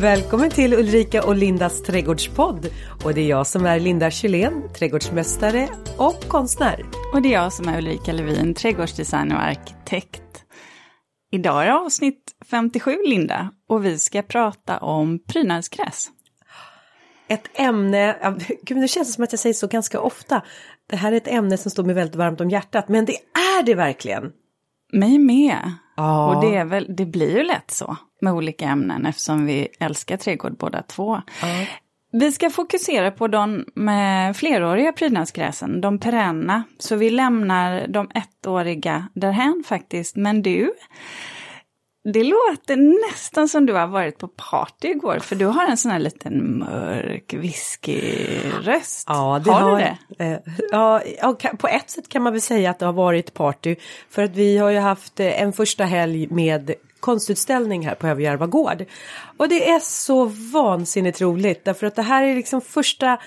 [0.00, 2.66] Välkommen till Ulrika och Lindas trädgårdspodd.
[3.04, 6.86] Och det är jag som är Linda Kylén, trädgårdsmästare och konstnär.
[7.14, 10.44] Och det är jag som är Ulrika Levin, trädgårdsdesigner och arkitekt.
[11.30, 16.10] Idag är det avsnitt 57, Linda, och vi ska prata om prydnadsgräs.
[17.28, 20.42] Ett ämne, gud nu känns det som att jag säger så ganska ofta.
[20.90, 23.16] Det här är ett ämne som står mig väldigt varmt om hjärtat, men det
[23.58, 24.32] är det verkligen.
[24.92, 25.72] Mig med.
[25.96, 26.34] Ja.
[26.34, 30.16] Och det, är väl, det blir ju lätt så med olika ämnen eftersom vi älskar
[30.16, 31.22] trädgård båda två.
[31.42, 31.66] Ja.
[32.12, 36.62] Vi ska fokusera på de med fleråriga prydnadsgräsen, de perenna.
[36.78, 40.16] Så vi lämnar de ettåriga därhän faktiskt.
[40.16, 40.72] Men du,
[42.04, 42.76] det låter
[43.10, 46.58] nästan som du har varit på party igår, för du har en sån här liten
[46.58, 49.04] mörk whiskyröst.
[49.08, 49.84] Ja, det har, har du
[50.16, 50.24] det?
[50.24, 50.38] Eh,
[50.70, 51.02] ja,
[51.58, 53.76] på ett sätt kan man väl säga att det har varit party.
[54.10, 58.46] För att vi har ju haft eh, en första helg med konstutställning här på Överjärva
[58.46, 58.84] gård.
[59.36, 63.18] Och det är så vansinnigt roligt därför att det här är liksom första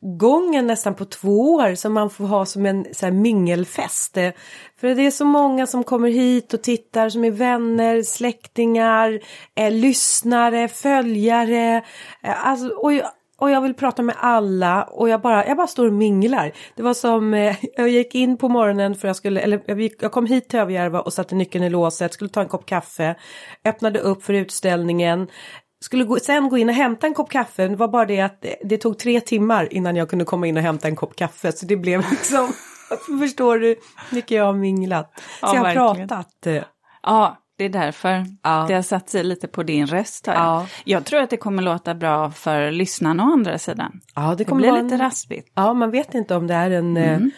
[0.00, 4.16] gången nästan på två år som man får ha som en så här, mingelfest.
[4.16, 4.30] Eh,
[4.80, 9.20] för det är så många som kommer hit och tittar som är vänner, släktingar,
[9.54, 11.82] eh, lyssnare, följare.
[12.22, 12.92] Eh, alltså, och
[13.40, 16.52] och jag vill prata med alla och jag bara, jag bara står och minglar.
[16.74, 20.02] Det var som, eh, jag gick in på morgonen för jag skulle, eller jag, gick,
[20.02, 23.14] jag kom hit till Överjärva och satte nyckeln i låset, skulle ta en kopp kaffe,
[23.64, 25.28] öppnade upp för utställningen,
[25.80, 27.68] skulle gå, sen gå in och hämta en kopp kaffe.
[27.68, 30.56] Det var bara det att det, det, tog tre timmar innan jag kunde komma in
[30.56, 31.52] och hämta en kopp kaffe.
[31.52, 32.52] Så det blev liksom,
[33.20, 33.76] förstår du,
[34.10, 35.12] mycket jag har minglat.
[35.16, 36.08] Så ja, jag har verkligen.
[36.08, 36.46] pratat.
[36.46, 36.62] Eh.
[37.02, 38.64] Ja, det är därför ja.
[38.68, 40.34] det har satt sig lite på din röst här.
[40.34, 40.66] Ja.
[40.84, 44.00] Jag tror att det kommer låta bra för lyssnarna å andra sidan.
[44.14, 45.00] Ja, det kommer det blir lite en...
[45.00, 45.52] raspigt.
[45.54, 46.96] Ja, man vet inte om det är en...
[46.96, 47.30] Eh, mm.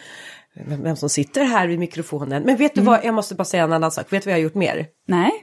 [0.82, 2.42] Vem som sitter här vid mikrofonen.
[2.42, 2.92] Men vet du mm.
[2.92, 4.12] vad, jag måste bara säga en annan sak.
[4.12, 4.86] Vet du vad jag har gjort mer?
[5.08, 5.39] Nej.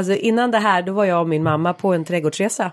[0.00, 2.72] Alltså innan det här, då var jag och min mamma på en trädgårdsresa.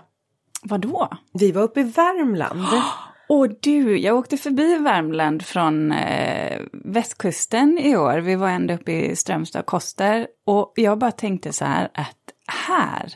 [0.62, 1.08] Vadå?
[1.32, 2.66] Vi var uppe i Värmland.
[3.28, 8.18] Och du, jag åkte förbi Värmland från eh, västkusten i år.
[8.18, 10.26] Vi var ända uppe i Strömstad och Koster.
[10.46, 12.16] Och jag bara tänkte så här att
[12.68, 13.12] här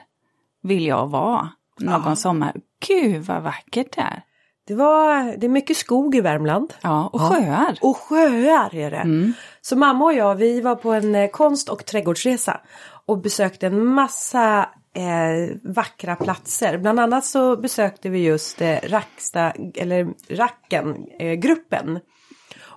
[0.62, 1.48] vill jag vara
[1.81, 2.16] någon ja.
[2.16, 2.53] sommar.
[2.88, 4.22] Gud vad vackert det är.
[4.66, 6.75] Det, var, det är mycket skog i Värmland.
[6.81, 7.78] Ja, och sjöar.
[7.81, 8.97] Och sjöar är det.
[8.97, 9.32] Mm.
[9.60, 12.60] Så mamma och jag, vi var på en eh, konst och trädgårdsresa.
[13.06, 16.78] Och besökte en massa eh, vackra platser.
[16.78, 21.96] Bland annat så besökte vi just eh, Racksta, eller Racken-gruppen.
[21.96, 22.02] Eh,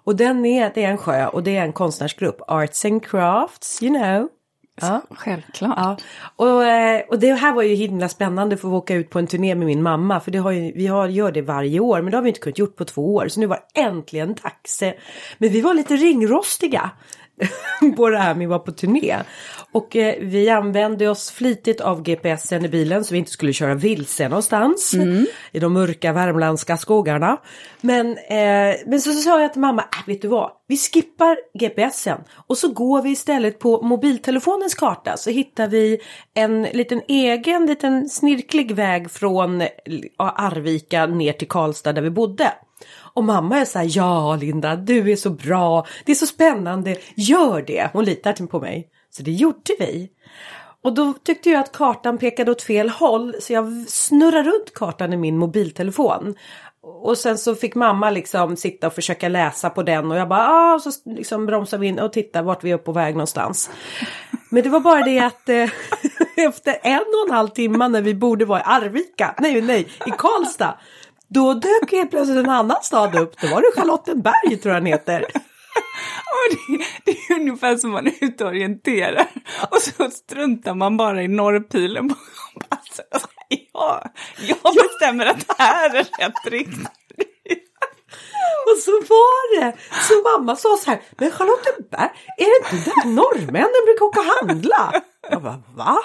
[0.05, 3.83] och den är, det är en sjö och det är en konstnärsgrupp, Arts and Crafts,
[3.83, 4.29] you know.
[4.81, 5.01] Ja.
[5.09, 5.77] Självklart.
[5.77, 5.97] Ja.
[6.35, 9.27] Och, eh, och det här var ju himla spännande för att åka ut på en
[9.27, 10.19] turné med min mamma.
[10.19, 12.39] För det har ju, vi har, gör det varje år men det har vi inte
[12.39, 13.27] kunnat gjort på två år.
[13.27, 14.83] Så nu var äntligen dags.
[15.37, 16.91] Men vi var lite ringrostiga.
[17.97, 19.17] på det här med att vara på turné.
[19.71, 23.75] Och eh, vi använde oss flitigt av GPSen i bilen så vi inte skulle köra
[23.75, 25.25] vilse någonstans mm.
[25.51, 27.37] i de mörka värmländska skogarna.
[27.81, 31.37] Men, eh, men så, så sa jag till mamma, äh, vet du vad, vi skippar
[31.59, 35.99] GPSen och så går vi istället på mobiltelefonens karta så hittar vi
[36.33, 39.67] en liten egen liten snirklig väg från eh,
[40.17, 42.53] Arvika ner till Karlstad där vi bodde.
[43.15, 46.97] Och mamma är så här, ja Linda, du är så bra, det är så spännande,
[47.15, 47.89] gör det.
[47.93, 48.89] Hon litar på mig.
[49.09, 50.09] Så det gjorde vi.
[50.83, 55.13] Och då tyckte jag att kartan pekade åt fel håll så jag snurrade runt kartan
[55.13, 56.35] i min mobiltelefon.
[56.81, 60.47] Och sen så fick mamma liksom sitta och försöka läsa på den och jag bara
[60.49, 63.69] ah, så liksom bromsade vi in och tittade vart vi är på väg någonstans.
[64.49, 65.69] Men det var bara det att eh,
[66.35, 70.11] efter en och en halv timme när vi borde vara i Arvika, nej nej, i
[70.17, 70.77] Karlstad.
[71.27, 73.41] Då dök helt plötsligt en annan stad upp.
[73.41, 75.25] Då var det Charlottenberg tror jag den heter.
[76.51, 79.27] Det, det, är ungefär som man är ute och orienterar
[79.71, 82.15] och så struntar man bara i norrpilen.
[82.69, 83.01] Alltså,
[83.73, 84.03] ja,
[84.47, 86.87] jag bestämmer att det här är rätt riktning.
[88.71, 89.77] Och så var det.
[90.01, 94.25] Så mamma sa så här, men Charlottenberg, är det inte där norrmännen brukar åka och
[94.25, 95.01] handla?
[95.29, 95.97] Jag bara, va?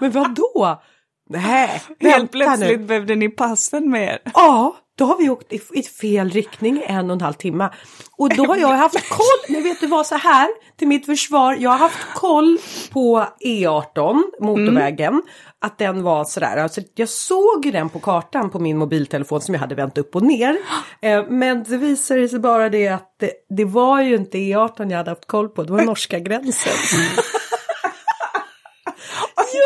[0.00, 0.82] Men vad då?
[1.38, 2.86] Nej, Helt plötsligt nu.
[2.86, 4.18] behövde ni passen med er.
[4.34, 7.70] Ja, då har vi åkt i, i fel riktning en och en halv timme.
[8.16, 10.48] Och då har jag haft koll, men vet du vad så här
[10.78, 12.58] till mitt försvar, jag har haft koll
[12.92, 15.22] på E18, motorvägen, mm.
[15.60, 19.60] att den var sådär, alltså jag såg den på kartan på min mobiltelefon som jag
[19.60, 20.56] hade vänt upp och ner.
[21.00, 24.96] Eh, men det visade sig bara det att det, det var ju inte E18 jag
[24.98, 26.72] hade haft koll på, det var norska gränsen.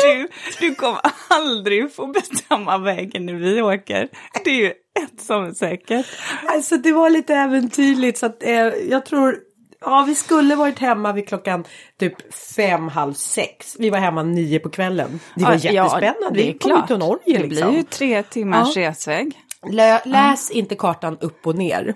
[0.03, 0.27] Du,
[0.59, 4.09] du kommer aldrig få bestämma vägen när vi åker.
[4.43, 6.05] Det är ju ett som är säkert.
[6.47, 8.51] Alltså det var lite äventyrligt så att eh,
[8.89, 9.37] jag tror
[9.79, 11.63] Ja, vi skulle varit hemma vid klockan
[11.99, 13.75] typ fem, halv sex.
[13.79, 15.19] Vi var hemma nio på kvällen.
[15.35, 16.17] Det var Ja, jättespännande.
[16.21, 16.87] Ja, det är klart.
[16.87, 17.67] till Norge Det liksom.
[17.69, 18.81] blir ju tre timmars Ja.
[18.89, 19.31] resväg.
[19.69, 21.93] Lä, läs inte kartan upp och ner.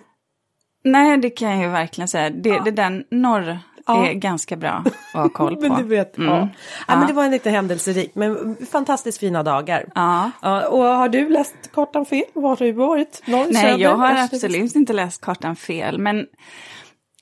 [0.84, 2.30] Nej, det kan jag ju verkligen säga.
[2.30, 4.08] Det, det där norr Ja.
[4.08, 5.62] är ganska bra att ha koll på.
[5.62, 6.24] Men du vet, ja.
[6.38, 6.48] Mm.
[6.88, 6.98] ja.
[6.98, 9.86] men det var en lite händelserik, men fantastiskt fina dagar.
[9.96, 10.32] Ja.
[10.42, 12.24] Ja, och har du läst kartan fel?
[12.34, 13.24] Var har du varit?
[13.26, 16.26] Norr, Nej, söder, jag har absolut inte läst kartan fel, men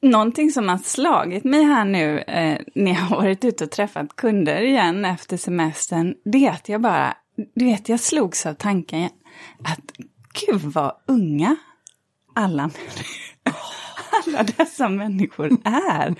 [0.01, 4.15] någonting som har slagit mig här nu eh, när jag har varit ute och träffat
[4.15, 7.13] kunder igen efter semestern, det är att jag bara,
[7.55, 9.09] du vet, jag slogs av tanken
[9.63, 9.91] att
[10.33, 11.55] gud vad unga
[12.35, 12.69] alla,
[14.25, 16.15] alla dessa människor är.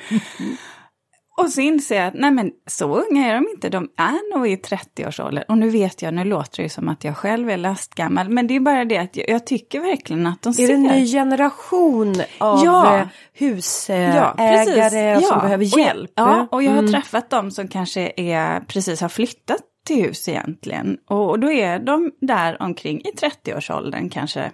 [1.38, 4.48] Och så inser jag att nej men så unga är de inte, de är nog
[4.48, 5.44] i 30-årsåldern.
[5.48, 8.48] Och nu vet jag, nu låter det ju som att jag själv är lastgammal, men
[8.48, 10.68] det är bara det att jag, jag tycker verkligen att de Är ser...
[10.68, 12.96] det en ny generation av Ja.
[12.98, 15.42] eh, Ja, husägare som Ja.
[15.42, 16.12] behöver Och jag- hjälp?
[16.16, 16.92] Ja, och jag har Mm.
[16.92, 20.98] träffat dem som kanske är, precis har flyttat till hus egentligen.
[21.10, 24.52] Och, och då är de där omkring i 30-årsåldern kanske,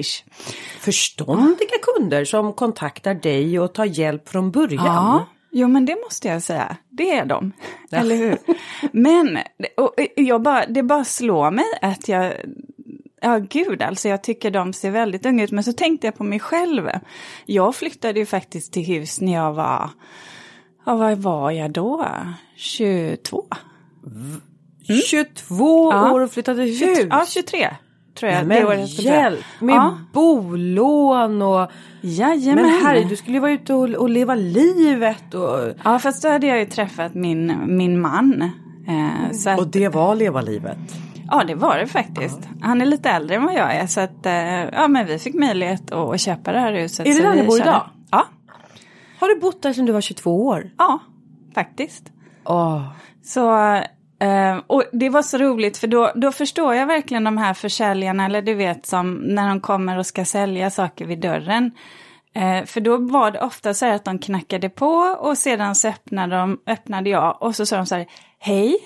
[0.00, 0.24] ish.
[0.80, 4.84] Förståndiga kunder som kontaktar dig och tar hjälp från början.
[4.84, 6.76] Ja, jo men det måste jag säga.
[6.90, 7.52] Det är de.
[7.92, 8.38] Eller hur?
[8.92, 9.38] Men
[9.76, 12.32] och jag bara, det bara slår mig att jag...
[13.20, 15.50] Ja, gud alltså, jag tycker de ser väldigt unga ut.
[15.50, 16.88] Men så tänkte jag på mig själv.
[17.46, 19.90] Jag flyttade ju faktiskt till hus när jag var...
[20.86, 22.06] Ja, vad var jag då?
[22.56, 23.44] 22?
[25.08, 26.12] 22 Ja.
[26.12, 26.78] år och flyttade hus.
[26.78, 27.68] 23, ja, 23
[28.14, 28.46] tror jag.
[28.46, 29.14] Nej, det men säga.
[29.22, 29.98] hjälp med Ja.
[30.12, 31.70] bolån och...
[32.00, 32.64] Jajamän.
[32.64, 35.58] Men herre, du skulle ju vara ute och, och leva livet och...
[35.84, 38.42] Ja, fast då hade jag ju träffat min, min man.
[38.88, 40.78] Eh, så att, Och det var leva livet.
[41.30, 42.38] Ja, det var det faktiskt.
[42.60, 44.34] Han är lite äldre än vad jag är, så att, eh,
[44.64, 47.06] ja, men vi fick möjlighet att köpa det här huset.
[47.06, 47.82] Är det där ni bor idag?
[48.10, 48.26] Ja,
[49.20, 50.70] Har du bott där sedan du var 22 år?
[50.78, 50.98] ja,
[51.54, 52.12] faktiskt.
[52.44, 52.82] Åh.
[53.24, 53.50] Så,
[54.24, 58.26] eh, och det var så roligt för då, då förstår jag verkligen de här försäljarna,
[58.26, 61.70] eller du vet som när de kommer och ska sälja saker vid dörren.
[62.34, 65.88] Eh, för då var det ofta så här att de knackade på och sedan så
[65.88, 68.06] öppnade, de, öppnade jag och så sa de så här,
[68.38, 68.76] hej,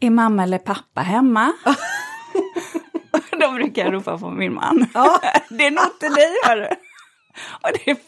[0.00, 1.52] är mamma eller pappa hemma?
[3.40, 4.78] då brukar jag ropa på min man.
[5.48, 6.68] det är nog inte dig hörru.
[7.62, 7.98] Och det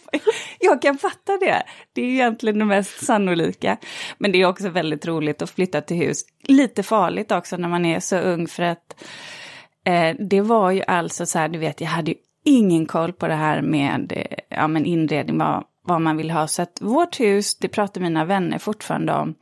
[0.61, 1.63] jag kan fatta det.
[1.93, 3.77] Det är egentligen det mest sannolika.
[4.19, 6.25] Men det är också väldigt roligt att flytta till hus.
[6.43, 9.05] Lite farligt också när man är så ung för att
[9.87, 13.29] eh, det var ju alltså så här, du vet, jag hade ju ingen koll på
[13.29, 16.47] det här med eh, ja, men inredning, vad, vad man vill ha.
[16.47, 19.35] Så att vårt hus, det pratar mina vänner fortfarande om,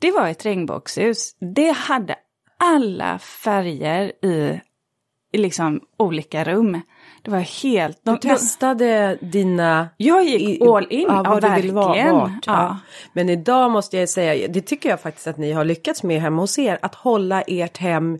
[0.00, 1.36] det var ett regnbågshus.
[1.54, 2.16] Det hade
[2.58, 4.60] alla färger i,
[5.32, 6.80] i liksom olika rum.
[7.22, 8.00] Det var helt...
[8.02, 9.88] Du testade dina...
[9.96, 12.52] Jag gick all in, ja, vad du vill vara, vart, ja.
[12.52, 12.78] Ja.
[13.12, 16.42] Men idag måste jag säga, det tycker jag faktiskt att ni har lyckats med hemma
[16.42, 18.18] hos er, att hålla ert hem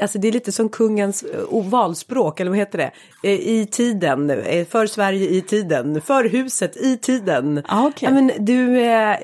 [0.00, 2.90] Alltså det är lite som kungens eh, valspråk, eller vad heter det?
[3.22, 7.62] Eh, I tiden, eh, för Sverige i tiden, för huset i tiden.
[7.68, 8.74] Ah, ja, men du,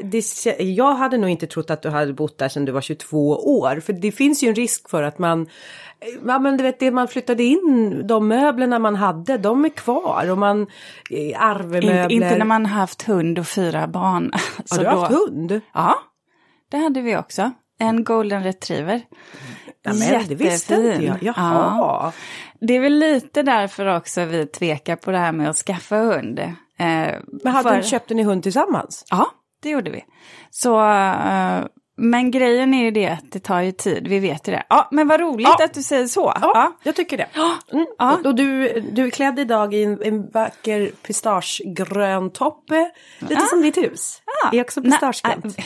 [0.03, 0.25] det,
[0.59, 3.29] jag hade nog inte trott att du hade bott där sedan du var 22
[3.61, 3.81] år.
[3.81, 5.49] För det finns ju en risk för att man,
[6.27, 10.31] ja men du vet det man flyttade in, de möblerna man hade, de är kvar.
[10.31, 10.67] Och man,
[11.11, 12.03] eh, arvemöbler.
[12.03, 14.33] Inte, inte när man haft hund och fyra barn.
[14.71, 15.61] Har du då- haft hund?
[15.75, 15.95] Ja,
[16.71, 17.51] det hade vi också.
[17.79, 19.03] En golden retriever.
[19.83, 21.17] Ja, men det visste inte jag.
[21.23, 21.35] Jaha.
[21.79, 22.13] Ja.
[22.61, 26.39] Det är väl lite därför också vi tvekar på det här med att skaffa hund.
[26.39, 26.47] Eh,
[26.79, 29.05] Men hade, för- köpte ni hund tillsammans?
[29.11, 29.27] Ja,
[29.63, 30.05] det gjorde vi.
[30.51, 31.61] Så, eh,
[31.97, 34.63] men grejen är ju det att det tar ju tid, vi vet ju det.
[34.69, 35.65] Ja, men vad roligt Ja.
[35.65, 36.33] att du säger så.
[36.41, 36.73] Ja, Ja.
[36.83, 37.29] jag tycker det.
[37.73, 37.87] Mm.
[37.99, 38.15] Ja.
[38.15, 42.65] Och, och du, du är klädd idag i en, en vacker pistagegrön topp.
[43.19, 44.23] Lite som ditt hus.
[44.43, 44.59] Ja.
[44.59, 45.59] Är också pistagegrönt.
[45.59, 45.65] äh,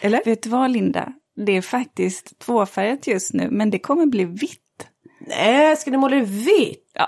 [0.00, 0.22] Eller?
[0.24, 1.12] Vet du vad Linda?
[1.46, 4.60] Det är faktiskt tvåfärgat just nu, men det kommer bli vitt.
[5.28, 6.90] Nej, ska ni måla det vitt?
[6.94, 7.06] Ja.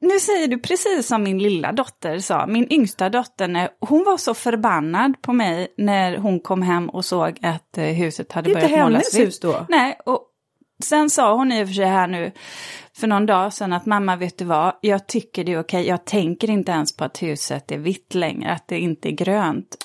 [0.00, 4.34] Nu säger du precis som min lilla dotter sa, min yngsta dotter, hon var så
[4.34, 8.62] förbannad på mig när hon kom hem och såg att eh, huset hade Det är
[8.62, 9.26] inte börjat målas hennes vitt.
[9.26, 9.66] hus då?
[9.68, 10.22] Nej, och
[10.84, 12.32] sen sa hon i och för sig här nu
[12.96, 16.04] för någon dag sedan att mamma, vet du vad, jag tycker det är okej, jag
[16.04, 19.76] tänker inte ens på att huset är vitt längre, att det inte är grönt.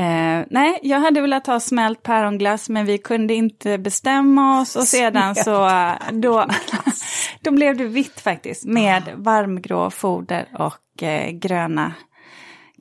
[0.00, 4.82] Eh, nej, jag hade velat ha smält päronglass men vi kunde inte bestämma oss och
[4.82, 6.46] sedan så eh, då,
[7.40, 11.92] då blev det vitt faktiskt med varmgrå foder och eh, gröna,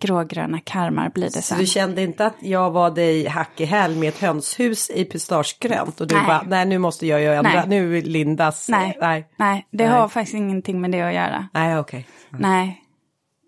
[0.02, 1.58] grågröna karmar blir det Så sen.
[1.58, 6.02] du kände inte att jag var dig hack i häl med ett hönshus i pistagegrönt
[6.02, 6.24] och du Nej.
[6.28, 7.68] bara, nej nu måste jag ju ändra, Nej.
[7.68, 9.94] nu Lindas, Nej, nej, nej, det Nej.
[9.94, 11.48] har faktiskt ingenting med det att göra.
[11.54, 12.08] nej okej.
[12.30, 12.84] Nej.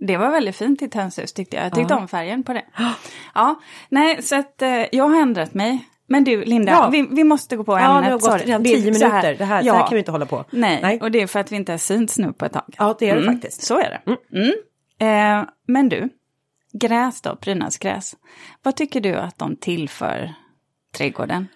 [0.07, 1.65] Det var väldigt fint i tönshus tyckte jag.
[1.65, 1.99] Jag tyckte ja.
[1.99, 2.65] om färgen på det.
[3.33, 5.87] Ja, nej så att eh, jag har ändrat mig.
[6.07, 6.89] Men du Linda, ja.
[6.89, 7.89] vi, vi, måste gå på ämnet.
[7.89, 9.35] Ja, det har gått redan tio minuter.
[9.35, 9.73] Det här, ja.
[9.73, 10.45] så här kan vi inte hålla på.
[10.51, 10.79] Nej.
[10.81, 11.01] Nej.
[11.01, 12.75] och det är för att vi inte har synts nu på ett tag.
[12.77, 13.33] Ja, det är det mm.
[13.33, 13.61] faktiskt.
[13.61, 14.01] Så är det.
[14.05, 14.51] Mm.
[14.99, 15.41] Mm.
[15.41, 16.09] Eh, men du,
[16.73, 18.15] gräs då, prydnadsgräs.
[18.63, 20.33] Vad tycker du att de tillför
[20.97, 21.47] trädgården?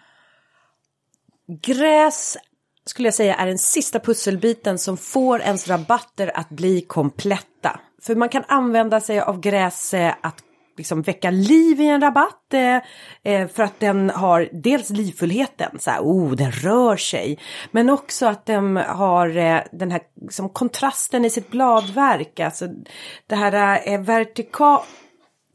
[1.62, 2.38] Gräs
[2.86, 7.80] skulle jag säga är den sista pusselbiten som får ens rabatter att bli kompletta.
[8.02, 10.44] För man kan använda sig av gräs att
[10.78, 12.54] liksom väcka liv i en rabatt.
[12.54, 12.82] Eh,
[13.34, 17.40] eh, för att den har dels livfullheten, så här, oh den rör sig.
[17.72, 22.40] Men också att den har eh, den här liksom, kontrasten i sitt bladverk.
[22.40, 22.68] Alltså
[23.28, 23.52] det här
[23.86, 24.82] är vertikal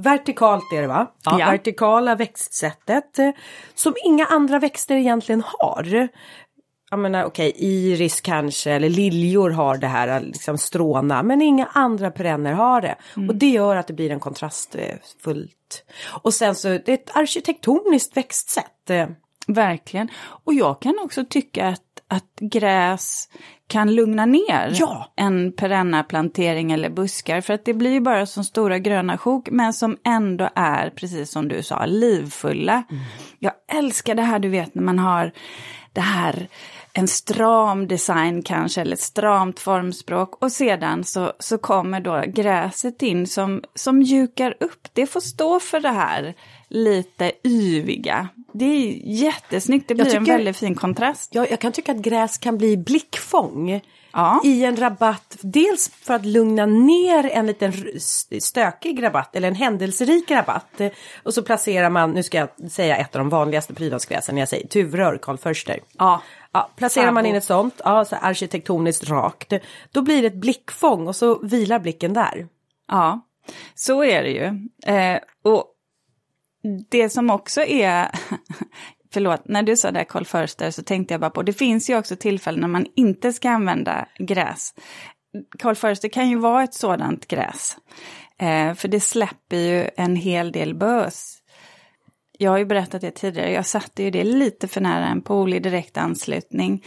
[0.02, 1.06] Vertikalt är det va?
[1.24, 1.36] Ja.
[1.36, 3.18] Vertikala växtsättet.
[3.74, 6.08] Som inga andra växter egentligen har
[6.90, 11.66] jag menar okej, okay, iris kanske eller liljor har det här liksom stråna men inga
[11.66, 12.96] andra perenner har det.
[13.16, 13.28] Mm.
[13.28, 15.84] Och det gör att det blir en kontrastfullt.
[16.22, 18.90] Och sen så det är ett arkitektoniskt växtsätt.
[19.46, 20.08] Verkligen.
[20.44, 23.28] Och jag kan också tycka att, att gräs
[23.66, 25.12] kan lugna ner ja.
[25.16, 27.40] en perennaplantering eller buskar.
[27.40, 31.48] För att det blir bara som stora gröna sjok men som ändå är, precis som
[31.48, 32.82] du sa, livfulla.
[32.90, 33.02] Mm.
[33.38, 35.32] Jag älskar det här du vet när man har
[35.92, 36.48] det här
[36.92, 40.42] en stram design kanske, eller ett stramt formspråk.
[40.42, 44.88] Och sedan så, så kommer då gräset in som, som mjukar upp.
[44.92, 46.34] Det får stå för det här
[46.68, 48.28] lite yviga.
[48.52, 51.34] Det är jättesnyggt, det blir tycker, en väldigt fin kontrast.
[51.34, 53.80] Ja, jag kan tycka att gräs kan bli blickfång.
[54.12, 54.40] Ja.
[54.44, 57.72] I en rabatt, dels för att lugna ner en liten
[58.40, 60.80] stökig rabatt eller en händelserik rabatt.
[61.22, 64.68] Och så placerar man, nu ska jag säga ett av de vanligaste prydnadsgräsen, jag säger
[64.68, 65.80] tuvrör, Karl Förster.
[65.98, 66.22] Ja.
[66.52, 69.52] Ja, placerar man in ett sånt, ja, så arkitektoniskt rakt,
[69.92, 72.48] då blir det ett blickfång och så vilar blicken där.
[72.88, 73.20] Ja,
[73.74, 74.68] så är det ju.
[74.94, 75.64] Eh, och
[76.90, 78.08] det som också är,
[79.12, 81.98] förlåt, när du sa det Karl Förster så tänkte jag bara på, det finns ju
[81.98, 84.74] också tillfällen när man inte ska använda gräs.
[85.58, 87.76] Karl Förster kan ju vara ett sådant gräs.
[88.38, 91.40] Eh, för det släpper ju en hel del bös
[92.42, 95.54] jag har ju berättat det tidigare, jag satte ju det lite för nära en pool
[95.54, 96.84] i direkt anslutning.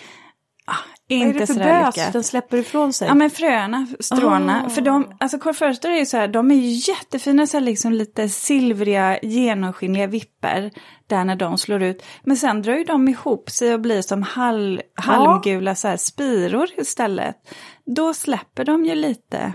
[0.65, 3.07] Ah, inte Vad är det för bös den släpper ifrån sig?
[3.07, 4.63] Ja men fröna, stråna.
[4.65, 4.69] Oh.
[4.69, 7.93] För de, alltså korvförster är ju så här, de är ju jättefina så här liksom
[7.93, 10.71] lite silvriga genomskinliga vipper.
[11.07, 12.03] Där när de slår ut.
[12.23, 16.69] Men sen drar ju de ihop sig och blir som hal, halmgula så här spiror
[16.77, 17.35] istället.
[17.85, 19.53] Då släpper de ju lite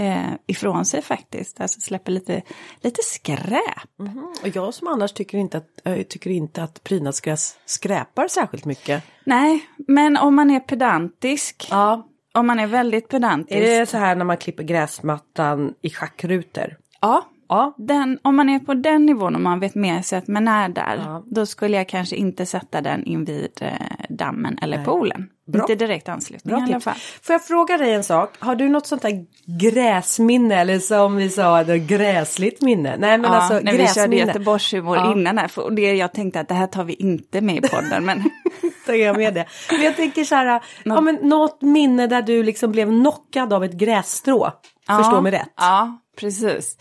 [0.00, 1.60] eh, ifrån sig faktiskt.
[1.60, 2.42] Alltså släpper lite,
[2.80, 4.00] lite skräp.
[4.00, 4.42] Mm -hmm.
[4.42, 9.04] Och jag som annars tycker inte att, äh, tycker inte att prydnadsgräs skräpar särskilt mycket.
[9.24, 11.68] Nej, men om man är pedantisk.
[11.70, 12.06] Ja.
[12.34, 13.56] Om man är väldigt pedantisk.
[13.56, 16.76] Är det så här när man klipper gräsmattan i schackrutor?
[17.00, 17.74] Ja, Ja.
[17.78, 20.68] Den, om man är på den nivån och man vet med sig att man är
[20.68, 21.24] där, ja.
[21.26, 23.72] då skulle jag kanske inte sätta den invid eh,
[24.08, 24.86] dammen eller Nej.
[24.86, 25.28] poolen.
[25.50, 25.60] Bra.
[25.62, 26.94] Inte direkt anslutning Bra i alla fall.
[27.22, 28.36] Får jag fråga dig en sak?
[28.38, 29.26] Har du något sånt där
[29.60, 32.96] gräsminne eller som vi sa, gräsligt minne?
[32.98, 33.86] Nej men ja, alltså när gräsminne.
[33.86, 35.12] vi körde Göteborgshumor ja.
[35.12, 38.04] innan här, och det, jag tänkte att det här tar vi inte med i podden.
[38.04, 38.30] men
[38.86, 39.46] tar jag med det.
[39.70, 43.64] Men jag tänker så här, ja, men något minne där du liksom blev knockad av
[43.64, 44.52] ett grässtrå.
[44.86, 45.52] Ja, Förstå mig rätt.
[45.56, 46.76] Ja, precis.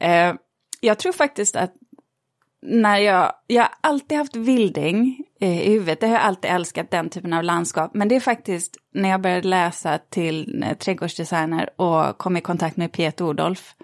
[0.00, 0.34] Eh,
[0.80, 1.72] jag tror faktiskt att
[2.66, 7.10] när jag, jag har alltid haft vilding i huvudet, det har jag alltid älskat den
[7.10, 7.90] typen av landskap.
[7.94, 12.76] Men det är faktiskt när jag började läsa till eh, trädgårdsdesigner och kom i kontakt
[12.76, 13.74] med Piet Odolf,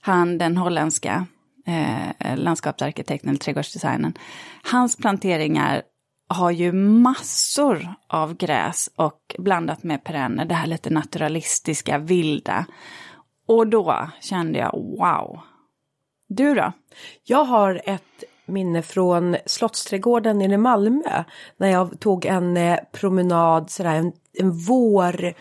[0.00, 1.26] han den holländska
[1.66, 4.12] eh, landskapsarkitekten, trädgårdsdesignern.
[4.62, 5.82] Hans planteringar
[6.28, 12.66] har ju massor av gräs och blandat med perenner, det här lite naturalistiska, vilda.
[13.46, 15.40] Och då kände jag wow.
[16.28, 16.72] Du då?
[17.24, 18.24] Jag har ett
[18.82, 21.24] från Slottsträdgården i Malmö.
[21.56, 25.34] När jag tog en eh, promenad, sådär en, en vår,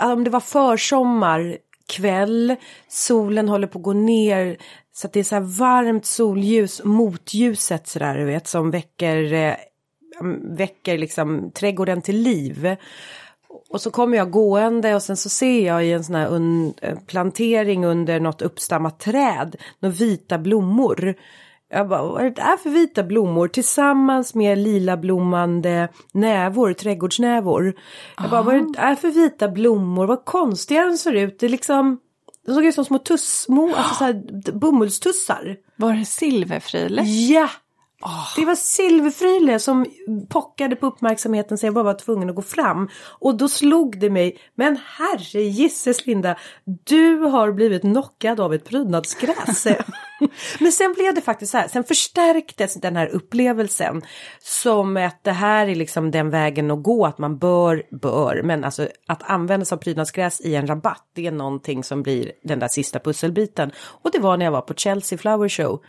[0.00, 2.56] om det var försommar kväll,
[2.88, 4.56] solen håller på att gå ner
[4.92, 9.32] så att det är så här varmt solljus mot ljuset sådär du vet som väcker,
[9.32, 9.54] eh,
[10.20, 12.76] mm, väcker liksom trädgården till liv.
[13.68, 16.74] Och så kommer jag gående och sen så ser jag i en sån här un
[16.82, 21.14] eh, plantering under något uppstammat träd, några vita blommor.
[21.74, 27.74] Jag bara, vad är det där för vita blommor tillsammans med lila blommande nävor, trädgårdsnävor.
[28.16, 31.38] Jag bara, vad är det där för vita blommor, vad konstiga de ser ut.
[31.38, 31.98] Det är liksom,
[32.46, 35.56] de såg ut som små tuss, små, alltså så här, bomullstussar.
[35.76, 37.06] Var det silverfrilet?
[37.06, 37.48] Ja!
[38.36, 39.86] Det var silverfryle som
[40.28, 42.88] pockade på uppmärksamheten så jag bara var tvungen att gå fram.
[43.18, 46.36] Och då slog det mig, men herre gisses Linda,
[46.84, 49.66] du har blivit knockad av ett prydnadsgräs.
[50.60, 54.02] men sen blev det faktiskt så här, sen förstärktes den här upplevelsen
[54.40, 58.64] som att det här är liksom den vägen att gå, att man bör, bör, men
[58.64, 62.58] alltså att använda sig av prydnadsgräs i en rabatt, det är någonting som blir den
[62.58, 63.70] där sista pusselbiten.
[63.76, 65.82] Och det var när jag var på Chelsea Flower Show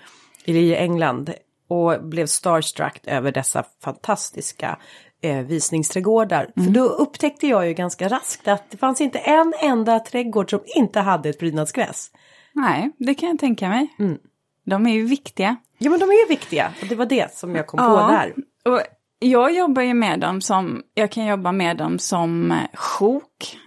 [0.46, 1.34] i England
[1.68, 4.78] och blev starstruck över dessa fantastiska
[5.22, 6.52] eh, visningsträdgårdar.
[6.56, 6.66] Mm.
[6.66, 10.60] För då upptäckte jag ju ganska raskt att det fanns inte en enda trädgård som
[10.76, 12.12] inte hade ett prydnadsgräs.
[12.54, 13.96] Nej, det kan jag tänka mig.
[14.00, 14.18] Mm.
[14.66, 15.56] De är ju viktiga.
[15.78, 16.74] Ja, men de är viktiga.
[16.82, 18.34] Och det var det som jag kom ja, på där.
[18.74, 18.82] Och
[19.20, 23.58] jag jobbar ju med dem som, jag kan jobba med dem som eh, sjok,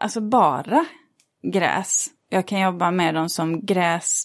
[0.00, 0.84] alltså bara
[1.52, 2.06] gräs.
[2.28, 4.24] Jag kan jobba med dem som gräs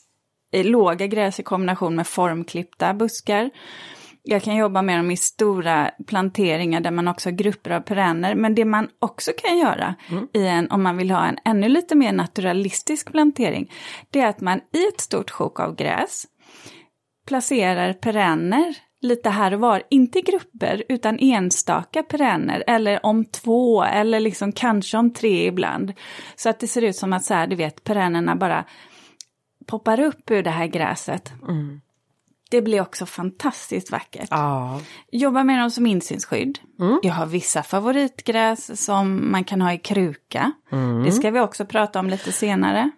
[0.51, 3.49] låga gräs i kombination med formklippta buskar.
[4.23, 8.35] Jag kan jobba med dem i stora planteringar där man också har grupper av perenner.
[8.35, 10.27] Men det man också kan göra mm.
[10.33, 13.71] i en, om man vill ha en ännu lite mer naturalistisk plantering,
[14.09, 16.25] det är att man i ett stort sjok av gräs
[17.27, 24.19] placerar perenner lite här och var, inte grupper utan enstaka perenner eller om två eller
[24.19, 25.93] liksom kanske om tre ibland.
[26.35, 28.65] Så att det ser ut som att så här, du vet, perennerna bara
[29.69, 31.31] poppar upp ur det här gräset.
[31.47, 31.81] Mm.
[32.51, 34.27] Det blir också fantastiskt vackert.
[34.31, 34.79] Ja.
[35.11, 36.59] Jobbar med dem som insynsskydd.
[36.79, 36.99] Mm.
[37.03, 40.51] Jag har vissa favoritgräs som man kan ha i kruka.
[40.71, 41.03] Mm.
[41.03, 42.91] Det ska vi också prata om lite senare.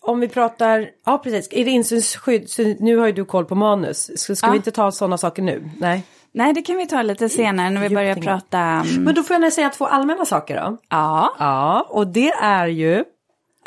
[0.00, 3.54] Om vi pratar, ja precis, är det insynsskydd, så nu har ju du koll på
[3.54, 4.10] manus.
[4.16, 4.50] Så ska ja.
[4.50, 5.70] vi inte ta sådana saker nu?
[5.78, 6.04] Nej.
[6.32, 8.80] Nej, det kan vi ta lite senare när vi börjar prata.
[8.80, 9.04] Um...
[9.04, 10.78] Men då får jag säga två allmänna saker då.
[10.88, 11.34] Ja.
[11.38, 13.04] Ja, och det är ju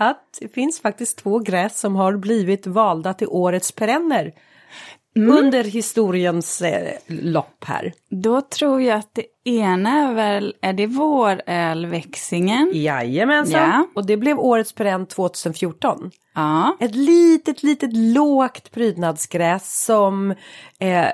[0.01, 4.33] att det finns faktiskt två gräs som har blivit valda till årets perenner.
[5.15, 5.37] Mm.
[5.37, 7.93] Under historiens eh, lopp här.
[8.09, 12.71] Då tror jag att det ena är väl, är det vårälväxingen?
[12.73, 13.87] Jajamensan, ja.
[13.95, 16.11] och det blev årets perenn 2014.
[16.35, 16.77] Ja.
[16.79, 20.31] Ett litet, litet lågt prydnadsgräs som
[20.79, 21.05] eh,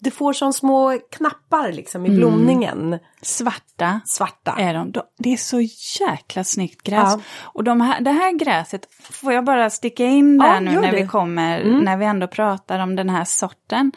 [0.00, 2.18] det får som små knappar liksom i mm.
[2.18, 2.86] blomningen.
[2.86, 2.98] Mm.
[3.22, 4.92] Svarta, Svarta är de.
[5.18, 5.60] Det är så
[6.00, 6.98] jäkla snyggt gräs.
[7.02, 7.20] Ja.
[7.42, 10.92] Och de här, det här gräset, får jag bara sticka in där ja, nu när
[10.92, 11.02] det.
[11.02, 11.78] vi kommer, mm.
[11.78, 13.92] när vi ändå pratar om den här sorten.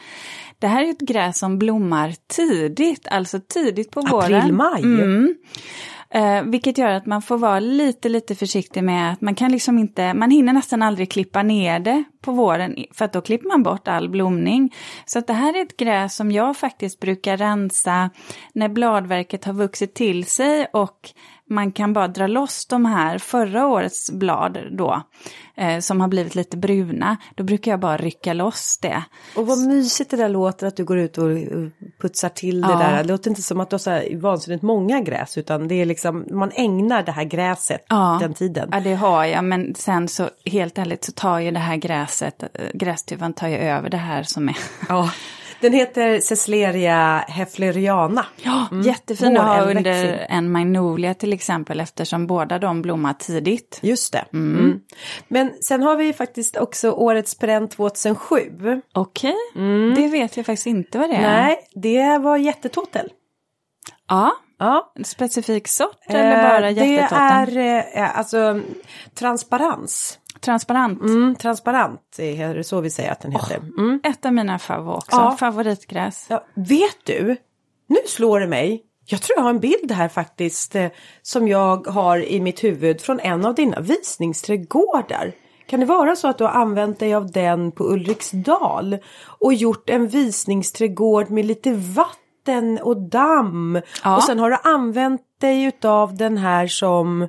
[0.60, 4.34] Det här är ett gräs som blommar tidigt, alltså tidigt på våren.
[4.34, 4.84] April, maj.
[4.84, 5.36] Mm.
[6.13, 9.80] Eh, vilket gör att man får vara lite, lite försiktig med att man kan liksom
[9.80, 13.63] inte, man hinner nästan aldrig klippa ner det på våren för att då klipper man
[13.63, 14.76] bort all blomning.
[15.06, 18.10] Så att det här är ett gräs som jag faktiskt brukar rensa
[18.54, 21.10] när bladverket har vuxit till sig och
[21.50, 25.02] man kan bara dra loss de här förra årets blad då,
[25.56, 27.18] eh, som har blivit lite bruna.
[27.36, 29.04] Då brukar jag bara rycka loss det.
[29.36, 31.30] Och vad mysigt det där låter att du går ut och
[32.02, 32.78] putsar till det ja.
[32.78, 33.04] där.
[33.04, 35.86] Det låter inte som att du har så här vansinnigt många gräs utan det är
[35.86, 38.18] liksom, man ägnar det här gräset ja.
[38.22, 38.70] den tiden.
[38.72, 42.44] Ja det har jag men sen så helt ärligt så tar ju det här gräset,
[42.44, 44.58] eh, grästuvan tar ju över det här som är.
[44.90, 45.12] Ja.
[45.62, 48.26] Den heter Cecleria hefleriana.
[48.36, 48.84] Ja, mm.
[48.84, 53.80] jättefin att ha under en magnolia till exempel eftersom båda de blommar tidigt.
[53.82, 54.26] Just det.
[54.34, 54.60] Mm.
[54.60, 54.80] Mm.
[55.28, 58.82] Men sen har vi faktiskt också årets perenn 2007.
[58.93, 59.63] Okej, okay.
[59.63, 59.95] Mm.
[59.95, 61.22] det vet jag faktiskt inte vad det är.
[61.22, 63.10] Nej, det var jättetåtel.
[64.10, 64.91] Ja, Ja.
[64.95, 67.54] En specifik sort eller bara jättetotten?
[67.54, 68.62] Det är eh, alltså
[69.13, 70.19] transparens.
[70.41, 71.02] Transparent.
[71.02, 73.58] Mm, transparent är det så vi säger att den heter.
[73.58, 74.02] Oh, mm.
[74.04, 75.36] Ett av mina favor också, ja.
[75.39, 76.25] favoritgräs.
[76.30, 77.38] Ja, vet du,
[77.88, 78.84] nu slår det mig.
[79.06, 80.88] Jag tror jag har en bild här faktiskt eh,
[81.21, 85.32] som jag har i mitt huvud från en av dina visningsträdgårdar.
[85.67, 88.97] Kan det vara så att du har använt dig av den på Ulriksdal
[89.39, 94.15] och gjort en visningsträdgård med lite vatten och damm ja.
[94.15, 97.28] och sen har du använt dig utav den här som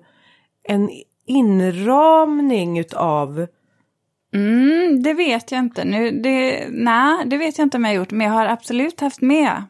[0.62, 0.90] en
[1.31, 3.47] inramning utav
[4.35, 5.85] Mm, det vet jag inte.
[5.85, 8.11] Nu, det, nej, det vet jag inte om jag har gjort.
[8.11, 9.64] Men jag har absolut haft med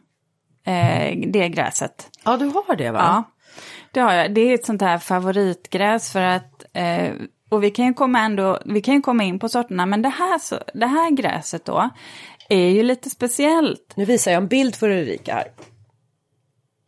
[0.65, 2.09] eh, det gräset.
[2.23, 2.99] Ja, du har det va?
[2.99, 3.23] Ja,
[3.91, 4.33] det har jag.
[4.33, 7.13] Det är ett sånt här favoritgräs för att eh,
[7.49, 10.09] och vi kan ju komma ändå, vi kan ju komma in på sorterna, men det
[10.09, 10.41] här,
[10.79, 11.89] det här gräset då
[12.49, 13.93] är ju lite speciellt.
[13.95, 15.47] Nu visar jag en bild för Ulrika här.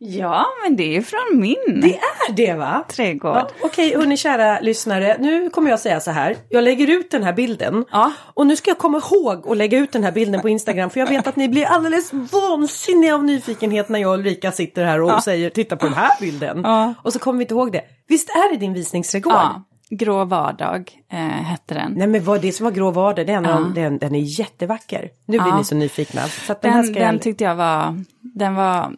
[0.06, 1.80] Ja, men det är från min.
[1.80, 2.84] Det är det va?
[2.88, 3.36] Trädgård.
[3.36, 5.16] Ja, Okej, okay, hörni kära lyssnare.
[5.20, 6.36] Nu kommer jag säga så här.
[6.48, 7.84] Jag lägger ut den här bilden.
[7.90, 8.12] Ja.
[8.34, 10.90] Och nu ska jag komma ihåg att lägga ut den här bilden på Instagram.
[10.90, 14.84] För jag vet att ni blir alldeles vansinniga av nyfikenhet när jag och Ulrika sitter
[14.84, 15.20] här och ja.
[15.20, 16.60] säger titta på den här bilden.
[16.64, 16.94] Ja.
[17.02, 17.82] Och så kommer vi inte ihåg det.
[18.08, 19.32] Visst är det din visningsträdgård?
[19.34, 19.64] Ja.
[19.90, 21.92] Grå vardag eh, hette den.
[21.92, 23.72] Nej men vad det som var grå vardag, den, Ja.
[23.74, 25.10] den, den är jättevacker.
[25.26, 26.20] Nu blir ni så nyfikna.
[26.22, 27.22] Så den, Den, ska den jag...
[27.22, 28.92] tyckte jag var, den var,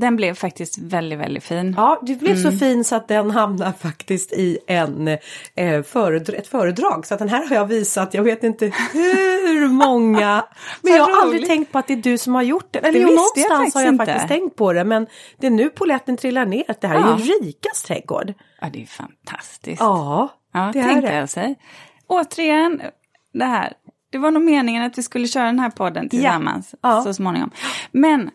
[0.00, 1.74] den blev faktiskt väldigt, väldigt fin.
[1.76, 2.52] Ja, det blev Mm.
[2.52, 5.08] så fin så att den hamnar faktiskt i en,
[5.54, 7.06] eh, föredra ett föredrag.
[7.06, 10.44] Så att den här har jag visat, jag vet inte hur många.
[10.82, 12.78] Men jag har aldrig tänkt på att det är du som har gjort det.
[12.78, 14.40] Eller Det jo, visste jag någonstans har jag faktiskt faktiskt inte.
[14.44, 14.84] tänkt på det.
[14.84, 15.06] Men
[15.40, 17.18] det är nu polletten trillar ner att det här är Ja.
[17.18, 18.34] ju Rikas trädgård.
[18.60, 19.80] Ja, det är fantastiskt.
[19.80, 21.14] Ja, Ja, det är det.
[21.14, 21.54] jag sig.
[22.06, 22.82] Återigen,
[23.32, 23.72] det här.
[24.12, 27.02] Det var nog meningen att vi skulle köra den här podden tillsammans Ja.
[27.02, 27.50] så småningom.
[27.92, 28.30] Men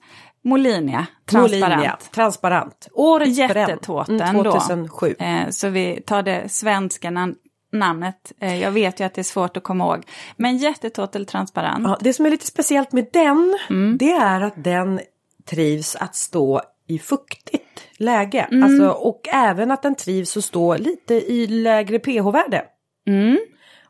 [0.50, 1.76] Molinia, transparent.
[1.76, 2.88] Molinia, transparent.
[2.94, 4.22] Årets Jättetåten.
[4.22, 5.16] Mm, 2007.
[5.20, 5.26] då.
[5.26, 7.36] Eh, så vi tar det svenska nam-
[7.72, 8.32] namnet.
[8.42, 10.04] Eh, jag vet ju att det är svårt att komma ihåg.
[10.38, 11.84] Men jättetåtel transparent.
[11.88, 13.98] Ja, det som är lite speciellt med den, Mm.
[13.98, 15.00] det är att den
[15.50, 17.64] trivs att stå i fuktigt
[17.98, 18.48] läge.
[18.52, 18.64] Mm.
[18.64, 22.64] Alltså, och även att den trivs att stå lite i lägre pH-värde.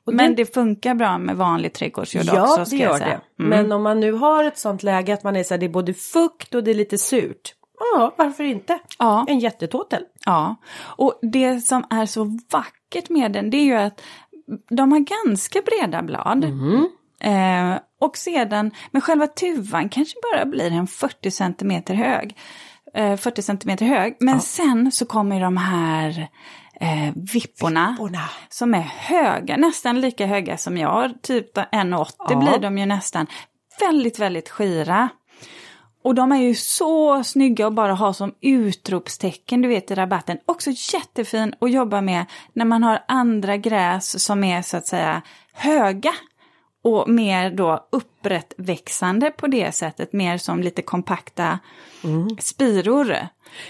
[0.06, 2.98] Och Men den- det funkar bra med vanlig trädgårdsjord Ja, också det ska jag gör
[2.98, 3.22] säga.
[3.38, 3.44] det.
[3.44, 3.50] Mm.
[3.50, 5.70] Men om man nu har ett sånt läge att man är så här, det är
[5.70, 7.54] både fukt och det är lite surt.
[7.96, 8.80] Ja, varför inte?
[9.00, 9.26] Ja.
[9.28, 10.04] En jättetåtel.
[10.26, 14.02] Ja, och det som är så vackert med den det är ju att
[14.70, 16.44] de har ganska breda blad.
[17.22, 22.38] Eh, och sedan, men själva tuvan kanske bara blir en 40 centimeter hög.
[22.94, 24.18] Eh, 40 centimeter hög.
[24.20, 26.28] Men sen så kommer de här
[26.80, 27.92] eh, vipporna.
[27.92, 28.30] Vipporna.
[28.50, 31.22] Som är höga, nästan lika höga som jag.
[31.22, 32.36] Typ 1,80 Ja.
[32.36, 33.28] blir de ju nästan.
[33.80, 35.10] Väldigt, väldigt skira.
[36.04, 40.38] Och de är ju så snygga att bara ha som utropstecken, du vet i rabatten.
[40.46, 45.22] Också jättefin att jobba med när man har andra gräs som är så att säga
[45.54, 46.14] höga.
[46.84, 51.60] Och mer då upprättväxande på det sättet, mer som lite kompakta
[52.40, 53.16] spiror.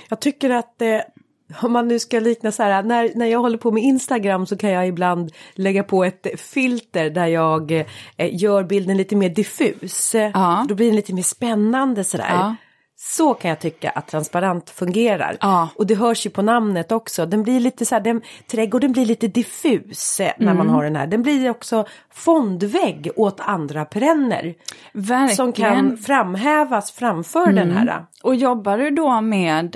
[0.09, 0.99] Jag tycker att eh,
[1.61, 4.57] om man nu ska likna så här, när, när jag håller på med Instagram så
[4.57, 7.85] kan jag ibland lägga på ett filter där jag eh,
[8.31, 10.15] gör bilden lite mer diffus.
[10.33, 10.65] Ja.
[10.69, 12.29] Då blir den lite mer spännande sådär.
[12.29, 12.55] Ja.
[13.01, 15.37] Så kan jag tycka att transparent fungerar.
[15.41, 15.69] Ja.
[15.75, 17.25] Och det hörs ju på namnet också.
[17.25, 20.57] Den blir lite så här, den, trädgården blir lite diffus eh, när Mm.
[20.57, 21.07] man har den här.
[21.07, 24.53] Den blir också fondvägg åt andra perenner.
[24.93, 25.35] Verkligen.
[25.35, 28.05] Som kan framhävas framför den här.
[28.23, 29.75] Och jobbar du då med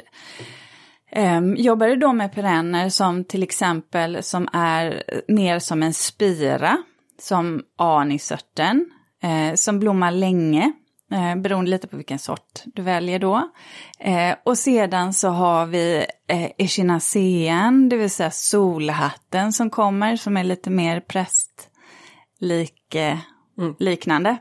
[1.58, 6.78] Jobbar du då med perenner som till exempel som är mer som en spira,
[7.20, 8.86] som anisörten,
[9.24, 10.72] eh, som blommar länge,
[11.12, 13.50] eh, beroende lite på vilken sort du väljer då.
[14.00, 20.38] Eh, och sedan så har vi eh, echinacean, det vill säga solhatten som kommer, som
[20.38, 23.18] är lite mer prästlik, eh,
[23.80, 24.38] liknande.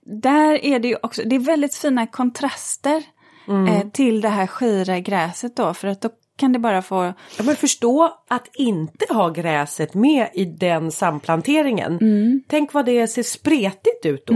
[0.00, 3.02] Där är det ju också, det är väldigt fina kontraster
[3.68, 7.44] eh, till det här skira gräset då, för att då kan det bara få, Ja,
[7.44, 11.98] men förstå att inte ha gräset med i den samplanteringen.
[12.48, 14.34] Tänk vad det ser spretigt ut då.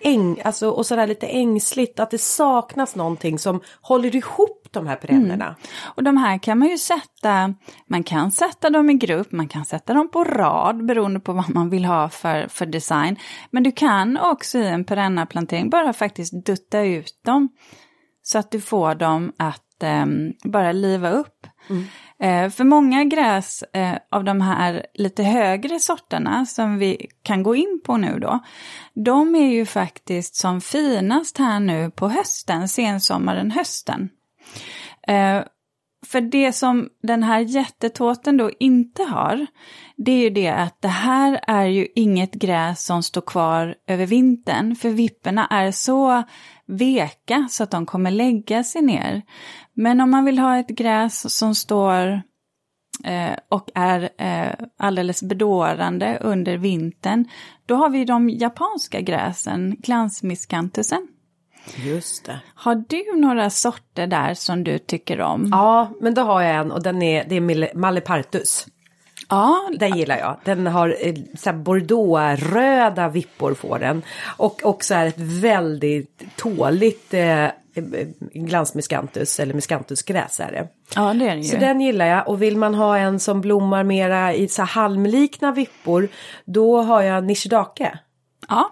[0.00, 4.96] Äng, alltså, och sådär lite ängsligt, att det saknas någonting som håller ihop de här
[4.96, 5.56] perennerna.
[5.94, 7.54] och de här kan man ju sätta,
[7.86, 11.50] man kan sätta dem i grupp, man kan sätta dem på rad beroende på vad
[11.54, 13.16] man vill ha för, för design.
[13.50, 17.48] Men du kan också i en perennaplantering bara faktiskt dutta ut dem
[18.26, 21.46] så att du får dem att ehm, bara liva upp.
[22.18, 27.56] Eh, för många gräs eh, av de här lite högre sorterna som vi kan gå
[27.56, 28.40] in på nu då,
[28.94, 34.08] de är ju faktiskt som finast här nu på hösten, sensommaren, hösten.
[36.06, 39.46] För det som den här jättetåten då inte har,
[39.96, 44.06] det är ju det att det här är ju inget gräs som står kvar över
[44.06, 46.22] vintern, för vipporna är så
[46.66, 49.22] veka så att de kommer lägga sig ner.
[49.74, 52.22] Men om man vill ha ett gräs som står
[53.04, 57.24] eh, och är eh, alldeles bedårande under vintern,
[57.66, 61.08] då har vi de japanska gräsen, glansmiskantusen.
[61.76, 62.40] Just det.
[62.54, 65.48] Har du några sorter där som du tycker om?
[65.52, 68.66] Ja, men då har jag en och den är, det är Malepartus.
[69.28, 70.36] Ja, Den gillar jag.
[70.44, 74.02] Den har eh, så bordeauxröda vippor får den.
[74.36, 77.46] Och också är ett väldigt tåligt eh,
[78.34, 80.68] glansmiscanthus eller miscanthusgräs är det.
[80.94, 81.42] ja det är det ju.
[81.42, 85.52] Så den gillar jag och vill man ha en som blommar mera i så halmlikna
[85.52, 86.08] vippor
[86.44, 87.98] då har jag Nishidake.
[88.48, 88.70] Ja,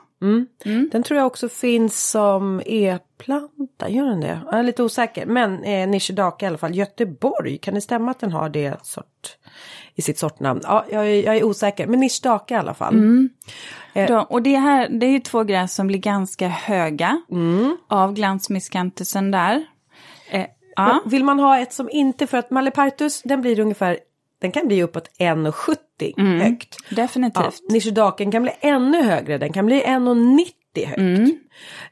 [0.92, 4.40] Den tror jag också finns som e-planta, gör den det?
[4.50, 6.74] Jag är lite osäker men eh, Nishidake i alla fall.
[6.74, 9.36] Göteborg, kan det stämma att den har det sort
[9.94, 10.60] i sitt sortnamn?
[10.62, 12.94] Ja, jag är, jag är osäker men Nishidake i alla fall.
[14.08, 17.22] då, och det här det är ju två gräs som blir ganska höga
[17.88, 19.64] av glansmiscantusen där.
[20.30, 21.02] Eh, ja.
[21.06, 23.98] Vill man ha ett som inte, för att Malepartus den blir ungefär
[24.44, 26.76] den kan bli uppåt 1,70 högt.
[26.90, 27.60] Ja, Definitivt.
[27.70, 31.34] Nishidaken kan bli ännu högre, den kan bli 1,90 högt.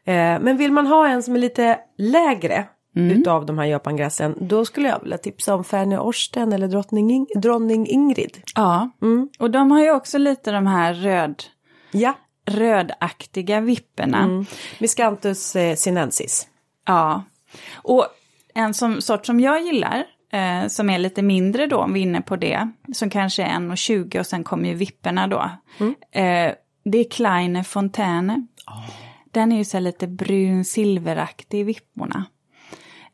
[0.04, 4.64] Eh, men vill man ha en som är lite lägre utav de här japangräsen, då
[4.64, 8.38] skulle jag vilja tipsa om Färne Orsten eller drottning, Ing- dronning Ingrid.
[8.54, 8.90] Ja,
[9.38, 11.42] och de har ju också lite de här röd,
[11.90, 12.14] Ja,
[12.50, 14.18] rödaktiga vipporna.
[14.18, 14.46] mm.
[14.78, 16.46] Miscanthus eh, sinensis.
[16.86, 17.22] Ja,
[17.82, 18.06] och
[18.54, 22.04] en som, sort som jag gillar, eh, som är lite mindre då, om vi är
[22.04, 25.50] inne på det, som kanske är 1,20 och sen kommer ju vipporna då.
[26.20, 26.52] Eh,
[26.84, 28.46] det är Kleine Fontaine.
[29.30, 32.24] Den är ju så lite brun silveraktig i vipporna.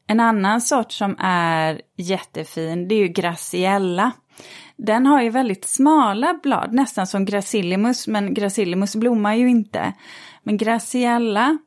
[0.07, 4.13] En annan sort som är jättefin, det är ju Graciella.
[4.77, 9.93] Den har ju väldigt smala blad, nästan som Gracillimus, men Gracillimus blommar ju inte.
[10.43, 11.59] Men Graciella,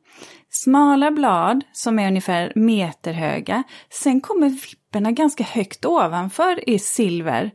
[0.50, 3.62] smala blad som är ungefär meterhöga.
[3.90, 4.50] Sen kommer
[4.92, 7.50] vipporna ganska högt ovanför i silver,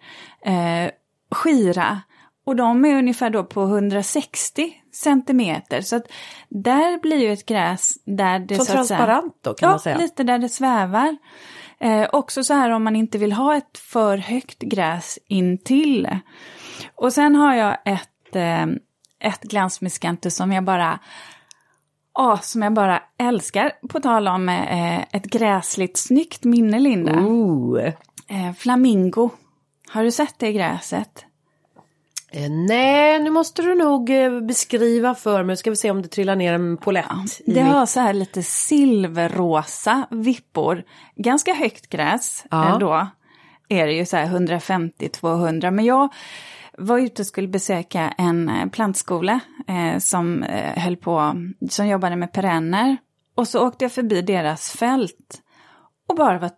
[0.45, 0.91] eh,
[1.32, 2.02] skira.
[2.45, 5.82] Och de är ungefär då på 160 centimeter.
[5.82, 6.08] Så att
[6.50, 9.80] där blir ju ett gräs där det så att säga- transparent då kan ja, man
[9.80, 9.97] säga.
[9.97, 11.17] lite där det svävar.
[11.80, 16.10] Eh, också så här om man inte vill ha ett för högt gräs intill.
[16.95, 18.65] Och sen har jag ett, eh,
[19.19, 21.00] ett glansmiskantus som jag bara
[22.17, 23.71] Ja, som jag bara älskar.
[23.89, 27.12] På tal om eh, ett gräsligt snyggt minne, Linda.
[28.27, 29.30] Eh, flamingo.
[29.89, 31.23] Har du sett det gräset?
[32.32, 35.58] Eh, nej, nu måste du nog eh, beskriva för mig.
[35.58, 37.06] Ska vi se om det trillar ner en polett.
[37.45, 40.84] i Det mitt- har så här lite silverrosa vippor.
[41.15, 42.69] Ganska högt gräs Ja.
[42.69, 43.08] eh, då.
[43.69, 45.71] Är det ju så här 150-200.
[45.71, 46.10] Men jag
[46.78, 51.34] var ute och skulle besöka en eh, plantskola eh, som eh, höll på,
[51.70, 52.98] som jobbade med perenner.
[53.36, 55.42] Och så åkte jag förbi deras fält.
[56.08, 56.52] Och bara, var,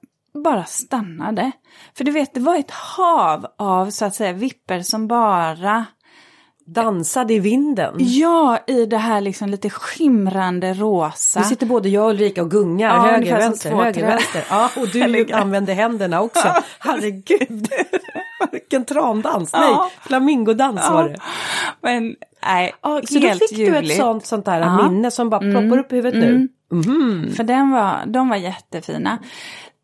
[0.43, 1.51] bara stannade.
[1.97, 5.85] För du vet, det var ett hav av så att säga vipper som bara
[6.73, 7.95] Dansade i vinden.
[7.99, 11.39] Ja, i det här liksom lite skimrande rosa.
[11.39, 12.95] Nu sitter både jag och Ulrika och gungar.
[12.95, 14.43] Ja, höger, vänster, höger, vänster.
[14.49, 16.53] Ja, och du använder händerna också.
[16.79, 17.67] Herregud.
[18.51, 19.53] Vilken tramdans.
[19.53, 19.89] Nej, Ja.
[20.01, 21.17] flamingodans var det.
[21.81, 23.97] Men nej, Ja, så helt då fick du ett ljuvligt.
[23.99, 24.79] sånt, sånt där Ja.
[24.79, 24.93] Mm.
[24.93, 26.47] minne som bara ploppar upp i huvudet nu.
[26.71, 27.33] Mhm.
[27.35, 29.17] För den var, de var jättefina.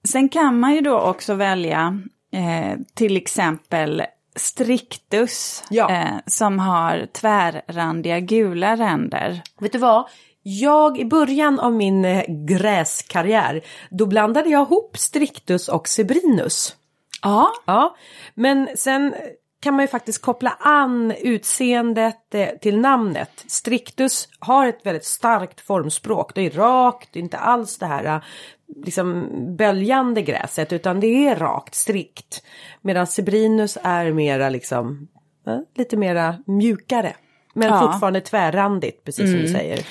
[0.08, 2.00] Sen kan man ju då också välja
[2.34, 4.04] eh, till exempel
[4.36, 5.92] Strictus Ja.
[5.92, 9.42] eh, som har tvärrandiga gula ränder.
[9.60, 10.08] Vet du vad?
[10.44, 16.76] Jag i början av min eh, gräskarriär, då blandade jag ihop Strictus och Sebrinus.
[17.22, 17.96] Ja, Ja,
[18.34, 19.14] men sen
[19.66, 23.46] kan man ju faktiskt koppla an utseendet eh, till namnet.
[23.48, 26.36] Strictus har ett väldigt starkt formspråk.
[26.36, 28.22] Det är rakt, det är inte alls det här eh,
[28.86, 32.44] liksom böljande gräset utan det är rakt, strikt.
[32.82, 35.08] Medan Sebrinus är mera liksom
[35.48, 37.16] eh, lite mera mjukare.
[37.54, 37.80] Men Ja.
[37.80, 39.88] fortfarande tvärrandigt, precis som du säger.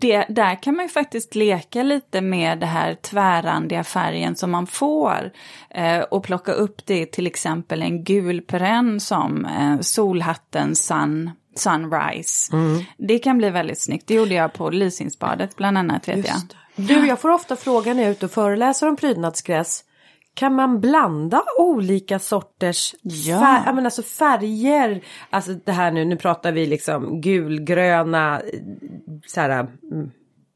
[0.00, 4.66] Det, där kan man ju faktiskt leka lite med det här tvärrandiga färgen som man
[4.66, 5.32] får.
[5.70, 12.52] Eh, och plocka upp det till exempel en gul perenn som eh, solhatten sun, Sunrise.
[12.96, 14.06] Det kan bli väldigt snyggt.
[14.06, 16.36] Det gjorde jag på Lysingsbadet bland annat vet jag.
[16.76, 19.84] Du, jag får ofta frågan när jag är ute och föreläser om prydnadsgräs.
[20.34, 23.40] Kan man blanda olika sorters Ja.
[23.40, 25.04] fär, men alltså färger?
[25.30, 28.60] Alltså det här nu, nu pratar vi liksom gulgröna, eh,
[29.26, 29.50] så här,
[29.92, 30.10] mm,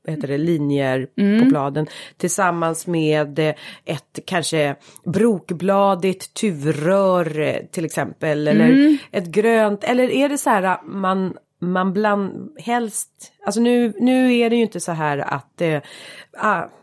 [0.06, 1.40] vad heter det, linjer Mm.
[1.44, 1.86] på bladen.
[2.16, 8.48] Tillsammans med eh, ett kanske brokbladigt tuvrör eh, till exempel.
[8.48, 8.98] Eller Mm.
[9.10, 13.10] ett grönt, eller är det så här att man man bland helst,
[13.46, 15.78] alltså nu, nu är det ju inte så här att, eh,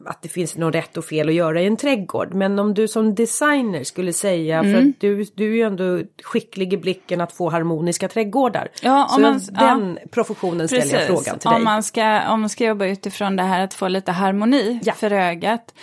[0.06, 2.34] att det finns något rätt och fel att göra i en trädgård.
[2.34, 4.72] Men om du som designer skulle säga, Mm.
[4.74, 8.68] för att du, du är ju ändå skicklig i blicken att få harmoniska trädgårdar.
[8.82, 11.58] Ja, så man- den professionen ställer jag frågan till dig.
[11.58, 14.94] om man, ska, om man ska jobba utifrån det här att få lite harmoni Ja.
[14.94, 15.74] för ögat.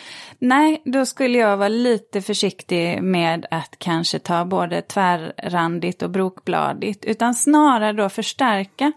[0.44, 7.04] Nej, då skulle jag vara lite försiktig med att kanske ta både tvärrandigt och brokbladigt.
[7.04, 8.92] Utan snarare då förstärka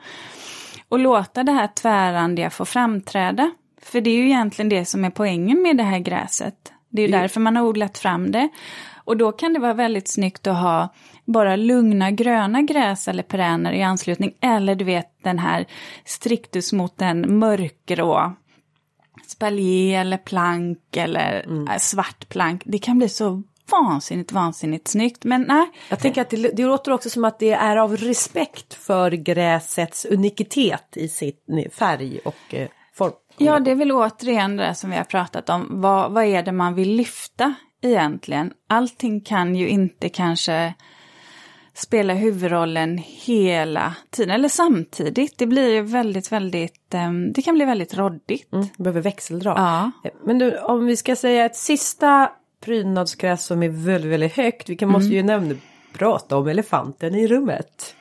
[0.89, 3.51] och låta det här tvärrandiga få framträda.
[3.81, 6.73] För det är ju egentligen det som är poängen med det här gräset.
[6.89, 8.49] Det är ju därför man har odlat fram det.
[8.95, 10.93] Och då kan det vara väldigt snyggt att ha
[11.25, 14.34] bara lugna gröna gräs eller perenner i anslutning.
[14.41, 15.65] Eller du vet den här
[16.05, 18.36] strictus mot en mörkgrå
[19.29, 22.61] spalier eller plank eller äh, svart plank.
[22.65, 25.23] Det kan bli så vansinnigt, vansinnigt snyggt.
[25.23, 28.73] Men nej, Jag tänker att det, det låter också som att det är av respekt
[28.73, 33.11] för gräsets unikitet i sitt färg och eh, form.
[33.38, 35.67] Ja, det är väl återigen det som vi har pratat om.
[35.69, 38.51] Vad, vad är det man vill lyfta egentligen.
[38.69, 40.73] Allting kan ju inte kanske
[41.75, 45.38] spela huvudrollen hela tiden, eller samtidigt.
[45.38, 48.53] Det blir ju väldigt, väldigt, um, det kan bli väldigt roddigt.
[48.53, 49.53] Mm, behöver växeldra.
[50.03, 50.09] Ja.
[50.25, 52.31] Men du, om vi ska säga ett sista
[52.65, 54.69] prydnadsgräs som är väldigt, väldigt högt.
[54.69, 55.55] Vi kan, måste ju nämna,
[55.93, 57.95] prata om elefanten i rummet.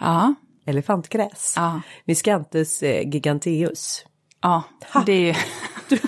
[0.00, 0.34] Ja,
[0.66, 1.54] Elefantgräs.
[1.56, 4.04] ja, Miscanthus giganteus.
[4.42, 4.62] ja.
[5.06, 5.34] Det är ju...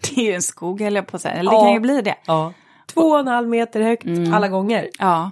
[0.00, 1.62] det är ju en skog höll jag på att säga, eller det Ja.
[1.64, 2.16] kan ju bli det.
[2.26, 2.52] Ja.
[2.86, 4.88] Två och en halv meter högt alla gånger.
[4.98, 5.30] Ja,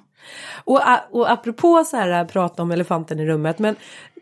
[0.65, 3.59] och, och apropå så här äh, prata om elefanten i rummet.
[3.59, 3.77] Men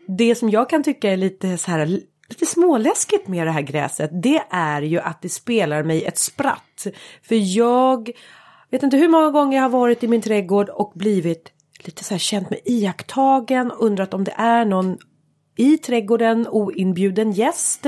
[0.07, 1.85] det som jag kan tycka är lite så här
[2.29, 4.09] lite småläskigt med det här gräset.
[4.13, 6.87] Det är ju att det spelar mig ett spratt.
[7.23, 8.09] För jag
[8.69, 12.13] vet inte hur många gånger jag har varit i min trädgård och blivit lite så
[12.13, 13.71] här känt mig iakttagen.
[13.71, 14.97] Undrat om det är någon
[15.57, 17.85] i trädgården, oinbjuden gäst.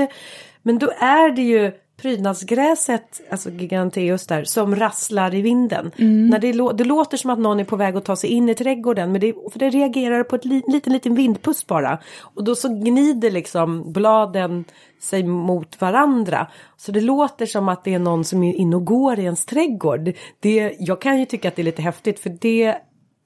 [0.62, 5.90] Men då är det ju prydnadsgräset, alltså giganteus där, som rasslar i vinden.
[6.30, 8.48] När det, lå- det låter som att någon är på väg att ta sig in
[8.48, 11.98] i trädgården men det, för det reagerar på ett li, liten, liten vindpust bara.
[12.20, 14.64] Och då så gnider liksom bladen
[15.00, 16.46] sig mot varandra.
[16.76, 19.46] Så det låter som att det är någon som är inne och går i ens
[19.46, 20.12] trädgård.
[20.40, 22.74] Det, jag kan ju tycka att det är lite häftigt för det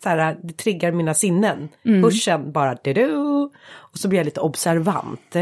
[0.02, 1.68] så här, det triggar mina sinnen.
[2.02, 3.14] Hörseln bara du
[3.92, 5.36] Och så blir jag lite observant.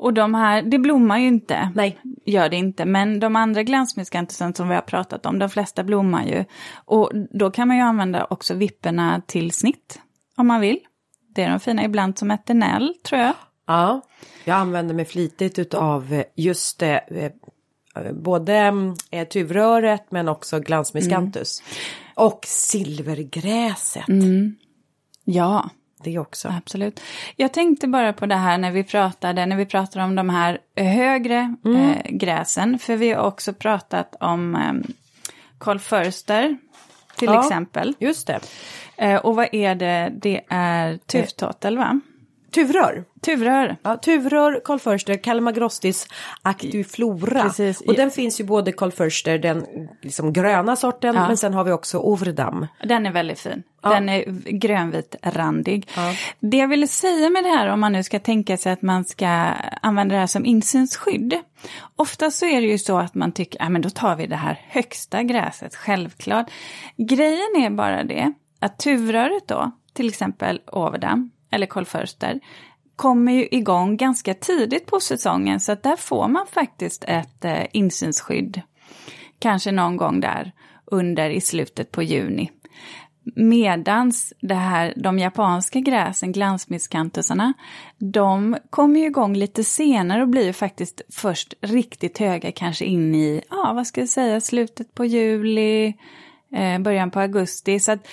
[0.00, 1.70] Och de här, det blommar ju inte.
[1.74, 1.98] Nej.
[2.26, 6.24] Gör det inte, men de andra glansmiskantusen som vi har pratat om, de flesta blommar
[6.24, 6.44] ju.
[6.84, 10.00] Och då kan man ju använda också vipporna till snitt,
[10.36, 10.78] om man vill.
[11.34, 13.34] Det är de fina, ibland som eternell, tror jag.
[13.66, 14.00] Ja,
[14.44, 16.98] jag använder mig flitigt utav eh, just det.
[17.94, 18.72] Eh, både
[19.10, 21.62] eh, tuvröret men också glansmiscanthus.
[22.14, 24.04] Och silvergräset.
[25.24, 25.70] Ja,
[26.04, 26.48] Det också.
[26.48, 27.00] absolut.
[27.36, 30.58] Jag tänkte bara på det här när vi pratade, när vi pratade om de här
[30.76, 34.72] högre eh, gräsen, för vi har också pratat om eh,
[35.58, 36.56] Carl Förster,
[37.16, 37.40] till Ja.
[37.44, 37.94] exempel.
[37.98, 38.40] Just det.
[38.96, 40.12] Eh, och vad är det?
[40.22, 42.00] Det är tuvtottel, va?
[42.54, 43.04] Tuvrör.
[43.20, 43.76] Tuvrör.
[43.82, 46.06] Ja, tuvrör, Carl Förster, Calamagrostis
[46.42, 47.42] actiflora.
[47.42, 47.80] Precis.
[47.80, 49.66] Och den finns ju både Carl Förster, den
[50.02, 51.26] liksom gröna sorten, Ja.
[51.28, 52.66] men sen har vi också Overdam.
[52.84, 53.62] Den är väldigt fin.
[53.82, 54.24] Den är
[54.58, 55.88] grönvit randig.
[56.40, 59.04] Det jag ville säga med det här, om man nu ska tänka sig att man
[59.04, 59.26] ska
[59.82, 61.38] använda det här som insynsskydd.
[61.96, 64.36] Ofta så är det ju så att man tycker, ja men då tar vi det
[64.36, 66.50] här högsta gräset, självklart.
[66.96, 72.40] Grejen är bara det, att tuvröret då, till exempel Overdam eller kolförster,
[72.96, 77.62] kommer ju igång ganska tidigt på säsongen så att där får man faktiskt ett eh,
[77.72, 78.62] insynsskydd.
[79.38, 80.52] Kanske någon gång där
[80.84, 82.50] under i slutet på juni.
[83.36, 87.52] Medans det här, de japanska gräsen, glansmisskantusarna,
[87.98, 93.14] de kommer ju igång lite senare och blir ju faktiskt först riktigt höga, kanske in
[93.14, 95.94] i, ja vad ska jag säga, slutet på juli,
[96.52, 97.80] eh, början på augusti.
[97.80, 98.06] Så att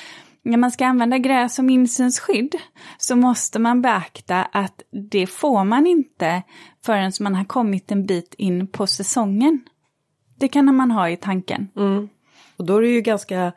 [0.48, 2.56] när man ska använda gräs som insynsskydd
[2.98, 4.82] så måste man beakta att
[5.12, 6.44] det får man inte
[6.86, 9.60] förrän man har kommit en bit in på säsongen.
[10.40, 11.68] Det kan man ha i tanken.
[11.76, 12.10] Mm.
[12.58, 13.54] Och då är det ju ganska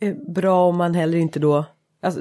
[0.00, 1.64] eh, bra om man heller inte då,
[2.02, 2.20] alltså,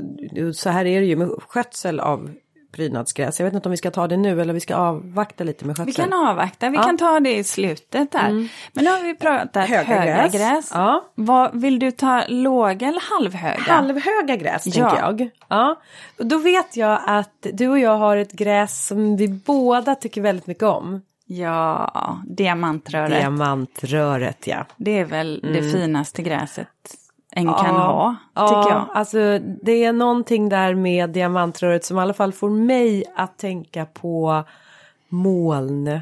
[0.53, 2.31] så här är det ju med skötsel av
[2.71, 3.39] prydnadsgräs.
[3.39, 5.77] Jag vet inte om vi ska ta det nu eller vi ska avvakta lite med
[5.77, 6.09] Vi skötsel.
[6.09, 6.83] kan avvakta, vi Ja.
[6.83, 8.29] kan ta det i slutet där.
[8.73, 10.33] Men nu har vi pratat Höga höga, gräs.
[10.33, 10.71] gräs.
[10.73, 11.05] Ja.
[11.15, 13.61] Vad, vill du ta låga eller halvhöga?
[13.73, 14.89] Halvhöga gräs Ja.
[14.89, 15.29] tänker jag.
[15.47, 15.81] Ja.
[16.19, 20.21] Och då vet jag att du och jag har ett gräs som vi båda tycker
[20.21, 21.01] väldigt mycket om.
[21.25, 23.11] Ja, diamantröret.
[23.11, 24.65] Diamantröret ja.
[24.77, 26.67] Det är väl det finaste gräset
[27.31, 28.85] en kan ha, tycker jag.
[28.93, 33.85] Alltså det är någonting där med diamantröret som i alla fall får mig att tänka
[33.85, 34.43] på
[35.09, 35.99] moln.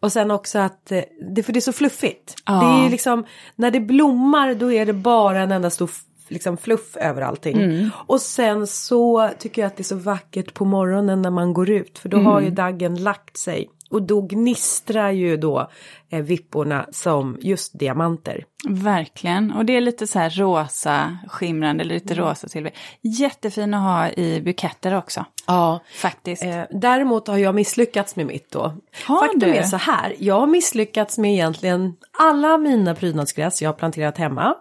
[0.00, 2.34] Och sen också att eh, det, för det är så fluffigt.
[2.46, 2.52] Ja.
[2.52, 3.24] Det är liksom,
[3.56, 5.90] när det blommar då är det bara en enda stor
[6.28, 7.62] liksom fluff över allting.
[7.62, 7.90] Mm.
[8.06, 11.70] Och sen så tycker jag att det är så vackert på morgonen när man går
[11.70, 11.98] ut.
[11.98, 12.44] För då har Mm.
[12.44, 13.70] ju daggen lagt sig.
[13.92, 15.70] Och då gnistrar ju då
[16.10, 18.44] eh, vipporna som just diamanter.
[18.68, 22.72] Verkligen, och det är lite så här rosa skimrande, eller lite rosa silver.
[23.00, 25.80] Jättefin att ha i buketter också, Ja.
[25.94, 26.44] faktiskt.
[26.44, 28.74] Eh, däremot har jag misslyckats med mitt då.
[29.06, 29.54] Har Faktum du?
[29.56, 34.54] är så här, jag har misslyckats med egentligen alla mina prydnadsgräs jag har planterat hemma.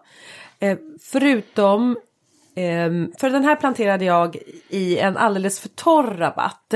[0.60, 1.98] Eh, förutom,
[2.56, 4.38] ehm, för den här planterade jag
[4.70, 6.74] i en alldeles för torr rabatt.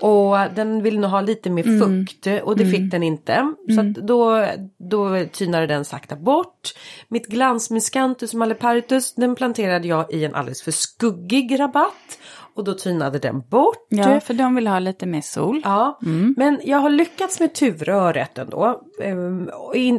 [0.00, 3.54] Och den vill nog ha lite mer fukt och det fick den inte.
[3.74, 4.46] Så att då,
[4.78, 6.74] då tynade den sakta bort.
[7.08, 12.18] Mitt glansmiscanthus malepartus den planterade jag i en alldeles för skuggig rabatt.
[12.56, 13.86] Och då tynade den bort.
[13.88, 15.60] Ja, för de vill ha lite mer sol.
[15.64, 16.34] Ja, mm.
[16.36, 18.82] men jag har lyckats med tuvröret ändå.
[19.02, 19.50] Ehm,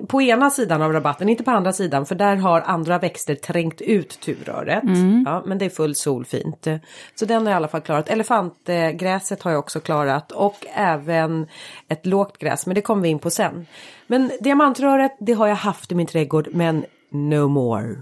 [0.08, 3.82] på ena sidan av rabatten, inte på andra sidan för där har andra växter trängt
[3.82, 4.84] ut tuvröret.
[4.84, 5.24] Mm.
[5.28, 6.68] Ja, men det är full sol fint.
[7.16, 8.10] Så den har jag i alla fall klarat.
[8.10, 11.48] Elefantgräset har jag också klarat och även
[11.88, 13.68] ett lågt gräs, men det kommer vi in på sen.
[14.08, 17.96] Men diamantröret, det har jag haft i min trädgård, men no more.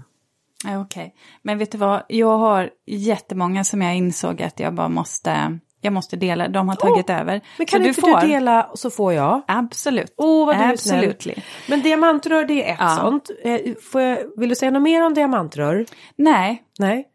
[0.64, 1.10] Okej, okay.
[1.42, 5.92] men vet du vad, jag har jättemånga som jag insåg att jag bara måste jag
[5.92, 7.40] måste dela, de har tagit oh, över.
[7.58, 8.20] Men kan så inte du, får...
[8.20, 9.42] du dela och så får jag?
[9.48, 10.14] Absolut.
[10.16, 11.26] Åh oh, vad du Absolut.
[11.68, 12.96] Men diamantrör det är ett ja.
[12.96, 13.30] sånt.
[13.44, 13.60] Eh,
[13.92, 15.86] jag, vill du säga något mer om diamantrör?
[16.16, 16.62] Nej.
[16.78, 17.08] Nej.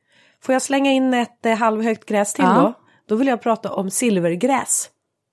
[0.44, 2.54] Får jag slänga in ett eh, halvhögt gräs till ja.
[2.54, 2.74] då?
[3.08, 4.90] Då vill jag prata om silvergräs.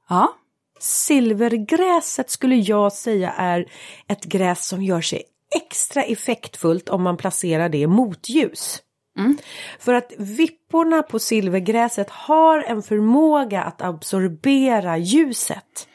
[0.08, 0.32] Ja.
[0.80, 3.66] Silvergräset skulle jag säga är
[4.08, 5.22] ett gräs som gör sig
[5.54, 8.82] extra effektfullt om man placerar det i motljus.
[9.18, 9.38] Mm.
[9.78, 15.88] För att vipporna på silvergräset har en förmåga att absorbera ljuset.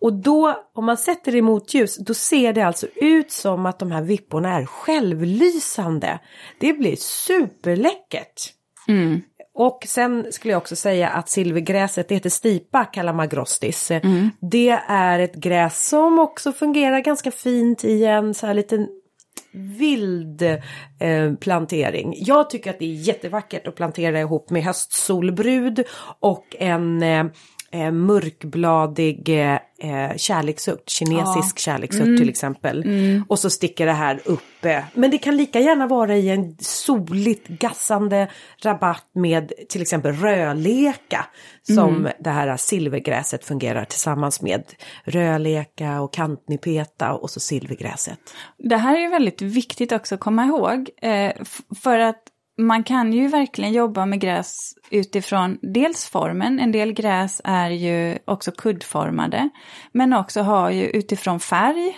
[0.00, 3.78] Och då, om man sätter det i motljus, då ser det alltså ut som att
[3.78, 6.18] de här vipporna är självlysande.
[6.58, 8.52] Det blir superläckert.
[8.88, 9.22] Mm.
[9.54, 13.90] Och sen skulle jag också säga att silvergräset, det heter stipa kalamagrostis.
[13.90, 14.30] Mm.
[14.40, 18.88] Det är ett gräs som också fungerar ganska fint i en så här liten
[19.52, 22.14] vild eh, plantering.
[22.16, 25.84] Jag tycker att det är jättevackert att plantera ihop med höstsolbrud
[26.20, 27.24] och en eh,
[27.72, 31.60] eh, mörkbladig eh, eh kärleksört, kinesisk ja.
[31.60, 32.18] kärleksört mm.
[32.18, 32.82] till exempel.
[32.82, 33.24] Mm.
[33.28, 34.84] Och så sticker det här uppe.
[34.94, 38.30] Men det kan lika gärna vara i en soligt gassande
[38.62, 41.26] rabatt med till exempel rödleka.
[41.62, 42.12] Som mm.
[42.18, 44.64] det här silvergräset fungerar tillsammans med.
[45.04, 48.18] Rödleka och kantnipeta och så silvergräset.
[48.58, 50.90] Det här är väldigt viktigt också att komma ihåg.
[51.02, 51.32] Eh,
[51.82, 52.22] för att
[52.58, 54.56] man kan ju verkligen jobba med gräs
[54.90, 59.48] utifrån dels formen, en del gräs är ju också kuddformade,
[59.92, 61.96] men också har ju utifrån färg.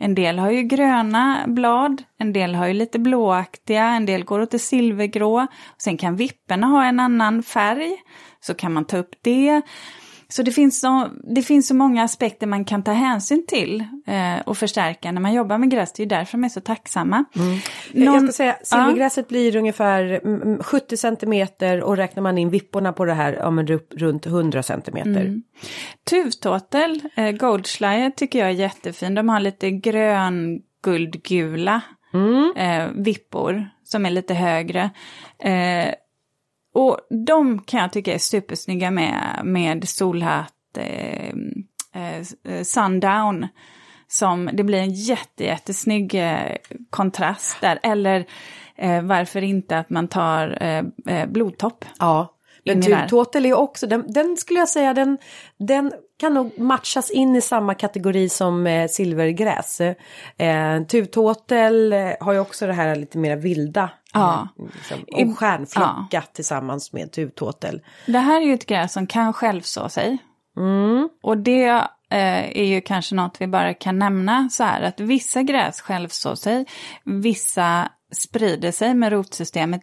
[0.00, 4.40] En del har ju gröna blad, en del har ju lite blåaktiga, en del går
[4.40, 5.46] åt det silvergrå.
[5.78, 7.96] Sen kan vipporna ha en annan färg,
[8.40, 9.62] så kan man ta upp det.
[10.30, 14.40] Så det finns så, det finns så många aspekter man kan ta hänsyn till eh,
[14.46, 15.92] och förstärka när man jobbar med gräs.
[15.92, 17.24] Det är därför de är så tacksamma.
[17.36, 17.58] Mm.
[17.92, 19.28] Någon, jag ska säga, silvergräset ja.
[19.28, 24.26] blir ungefär 70 centimeter och räknar man in vipporna på det här, ja men runt
[24.26, 25.20] 100 centimeter.
[25.20, 25.42] Mm.
[26.10, 29.14] Tuvtåtel, eh, Goldschleier tycker jag är jättefin.
[29.14, 31.80] De har lite grön guldgula
[32.14, 32.52] mm.
[32.56, 34.90] eh, vippor som är lite högre.
[35.38, 35.94] Eh,
[36.78, 41.32] och de kan jag tycka är supersnygga med, med solhatt, eh,
[41.94, 43.46] eh, eh, sundown.
[44.08, 46.56] Som, det blir en jätte, jättesnygg eh,
[46.90, 47.78] kontrast där.
[47.82, 48.26] Eller
[48.76, 50.84] eh, varför inte att man tar eh,
[51.16, 51.84] eh blodtopp.
[51.98, 52.37] Ja,
[52.74, 55.18] men tuvtåtel är också, den, den, skulle jag säga, den,
[55.58, 59.80] den kan nog matchas in i samma kategori som eh, silvergräs.
[59.80, 63.90] Eh, tuvtåtel eh, har ju också det här lite mer vilda.
[64.12, 64.48] Ja.
[64.58, 66.22] Eh, liksom, och stjärnflockat ja.
[66.32, 67.80] tillsammans med tuvtåtel.
[68.06, 70.18] Det här är ju ett gräs som kan självså sig.
[70.56, 71.08] Mm.
[71.22, 71.68] Och det
[72.10, 76.34] eh, är ju kanske något vi bara kan nämna så här att vissa gräs självsår
[76.34, 76.66] sig,
[77.04, 79.82] vissa sprider sig med rotsystemet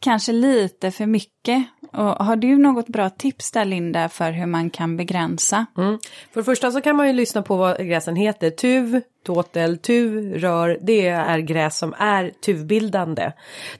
[0.00, 1.66] kanske lite för mycket.
[1.96, 5.66] Och har du något bra tips där Linda för hur man kan begränsa?
[5.78, 5.98] Mm.
[6.32, 8.50] För det första så kan man ju lyssna på vad gräsen heter.
[8.50, 13.32] TUV, tåtel, tuv, rör, det är gräs som är tuvbildande.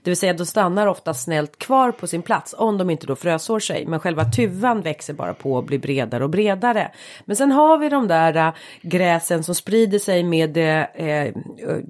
[0.03, 3.15] Det vill säga de stannar ofta snällt kvar på sin plats om de inte då
[3.15, 3.85] frösår sig.
[3.85, 6.91] Men själva tuvan växer bara på och blir bredare och bredare.
[7.25, 11.27] Men sen har vi de där äh, gräsen som sprider sig med äh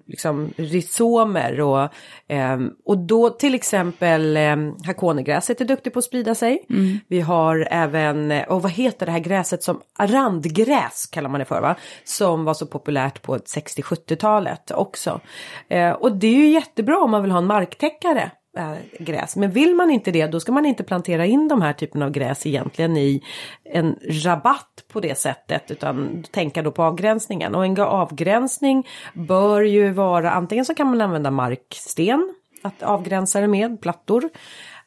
[0.06, 1.90] liksom rhizomer och,
[2.28, 4.56] äh, och då till exempel äh,
[4.86, 6.66] hakonegräset är duktigt på att sprida sig.
[6.70, 7.00] Mm.
[7.08, 11.62] Vi har även, och vad heter det här gräset som randgräs kallar man det för
[11.62, 11.76] va?
[12.04, 15.20] Som var så populärt på 60-70-talet också.
[15.68, 19.36] Eh, och det är ju jättebra om man vill ha en marktäckare eh, gräs.
[19.36, 22.10] Men vill man inte det då ska man inte plantera in de här typen av
[22.10, 23.24] gräs egentligen i
[23.64, 23.96] en
[24.26, 27.56] rabatt på det sättet utan tänka då på avgränsningen.
[27.56, 32.34] Och en avgränsning bör ju vara antingen så kan man använda marksten
[32.64, 34.30] att avgränsa det med, plattor.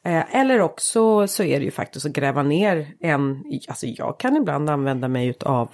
[0.03, 4.35] Eh, eller också så är det ju faktiskt att gräva ner en, alltså jag kan
[4.35, 5.69] ibland använda mig av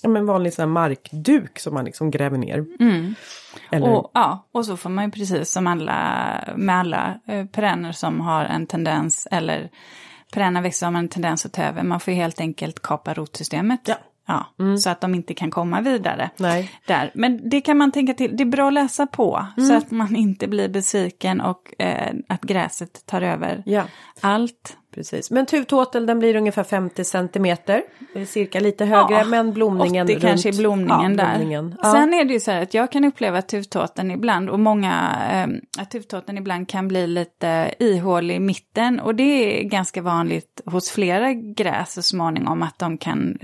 [0.00, 2.64] som en vanlig sån markduk som man liksom gräver ner.
[2.80, 3.14] Mm.
[3.70, 3.88] Eller...
[3.88, 5.94] Och, ja, och så får man ju precis som alla,
[6.56, 9.70] med alla eh, perenner som har en tendens, eller
[10.32, 13.14] perenner växter som har en tendens att ta över, man får ju helt enkelt kapa
[13.14, 13.80] rotsystemet.
[13.84, 13.94] Ja.
[14.28, 16.30] Ja, Så att de inte kan komma vidare.
[16.36, 16.70] Nej.
[16.86, 17.10] Där.
[17.14, 20.16] Men det kan man tänka till, det är bra att läsa på så att man
[20.16, 23.82] inte blir besviken och eh, att gräset tar över Ja.
[24.20, 24.76] allt.
[24.96, 25.30] Precis.
[25.30, 27.82] Men tuvtåtel den blir ungefär 50 centimeter.
[28.26, 30.22] Cirka lite högre men blomningen 80 runt.
[30.22, 31.36] kanske är blomningen ja, där.
[31.36, 31.76] blomningen.
[31.82, 31.92] Ja.
[31.92, 35.82] Sen är det ju så här att jag kan uppleva tuvtåten ibland och många, eh,
[35.82, 40.90] att tuvtåten ibland kan bli lite ihålig i mitten och det är ganska vanligt hos
[40.90, 43.38] flera gräs så småningom att de kan,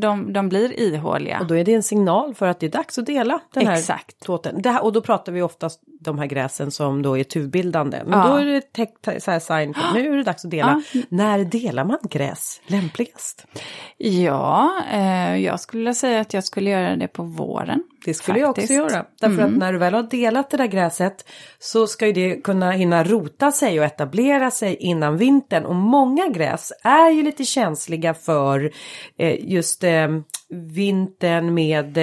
[0.00, 1.40] de, de blir ihåliga.
[1.40, 3.74] Och då är det en signal för att det är dags att dela den här
[3.78, 4.20] Exakt.
[4.24, 4.62] tåten.
[4.62, 8.02] Det här, och då pratar vi oftast de här gräsen som då är tuvbildande.
[8.06, 8.28] Men Ja.
[8.28, 10.82] då är det ett så här sign på nu är det dags att dela.
[11.08, 13.46] När delar man gräs lämpligast?
[13.98, 17.82] Ja, eh, jag skulle säga att jag skulle göra det på våren.
[18.04, 18.78] Det skulle jag också faktiskt.
[18.92, 19.04] göra.
[19.20, 21.24] Därför att när du väl har delat det där gräset
[21.58, 25.64] så ska ju det kunna hinna rota sig och etablera sig innan vintern.
[25.64, 28.70] Och många gräs är ju lite känsliga för
[29.16, 30.08] eh, just eh,
[30.48, 31.98] vintern med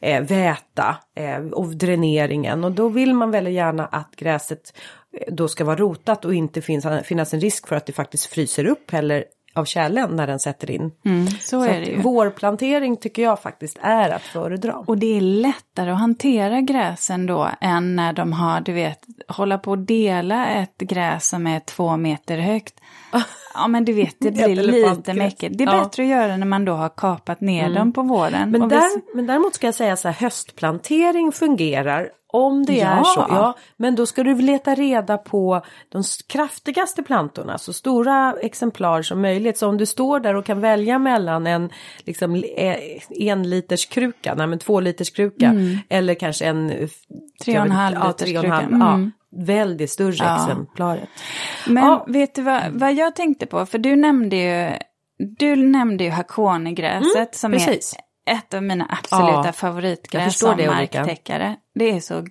[0.00, 2.64] eh, väta eh, och dräneringen.
[2.64, 4.74] Och då vill man väldigt gärna att gräset
[5.18, 8.26] eh, då ska vara rotat och inte finns, finnas en risk för att det faktiskt
[8.26, 10.90] fryser upp heller av kärlen när den sätter in.
[11.40, 12.00] Så, Så är det ju.
[12.02, 14.74] vårplantering tycker jag faktiskt är att föredra.
[14.86, 18.98] Och det är lättare att hantera gräsen då än när de har, du vet,
[19.28, 22.74] hålla på att dela ett gräs som är två meter högt.
[23.54, 25.58] Ja men du vet, det blir lite mäckigt.
[25.58, 25.72] Det är Ja.
[25.72, 25.84] Mm.
[25.84, 28.50] bättre att göra när man då har kapat ner dem på våren.
[28.50, 32.80] Men, Och vi- där, men däremot ska jag säga så här, höstplantering fungerar om det
[32.80, 33.04] är Ja.
[33.04, 33.26] så.
[33.28, 39.20] Ja, men då ska du leta reda på de kraftigaste plantorna, så stora exemplar som
[39.22, 39.58] möjligt.
[39.58, 41.70] Så om du står där och kan välja mellan en
[42.04, 42.76] liksom, eh,
[43.10, 45.54] en liters kruka, nej men två liters kruka
[45.88, 46.88] eller kanske en eh, Mm.
[47.44, 48.76] Tre och en halv ja, tre och en halv, kruka.
[48.84, 49.02] Mm.
[49.04, 50.36] ja, väldigt större Ja.
[50.36, 51.08] exemplaret.
[51.66, 52.04] Men Ja.
[52.08, 53.66] vet du vad, vad jag tänkte på?
[53.66, 54.76] För du nämnde ju,
[55.38, 57.94] du nämnde ju hakonegräset som precis.
[58.26, 61.56] är ett av mina absoluta Ja, favoritgräs som det, marktäckare.
[61.74, 62.26] Det är så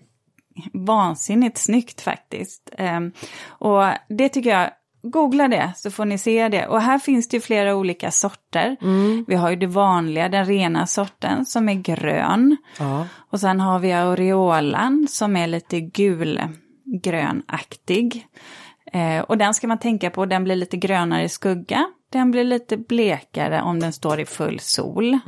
[0.73, 2.69] vansinnigt snyggt faktiskt.
[2.77, 3.11] Ehm,
[3.47, 4.69] och det tycker jag,
[5.03, 6.67] googla det så får ni se det.
[6.67, 8.77] Och här finns det ju flera olika sorter.
[8.81, 9.25] Mm.
[9.27, 12.57] Vi har ju det vanliga, den rena sorten som är grön.
[12.79, 13.07] Ja.
[13.31, 15.79] Och sen har vi aureolan som är lite
[16.91, 18.27] gulgrönaktig.
[18.93, 21.85] Eh, och den ska man tänka på, den blir lite grönare i skugga.
[22.11, 25.19] Den blir lite blekare om den står i full sol.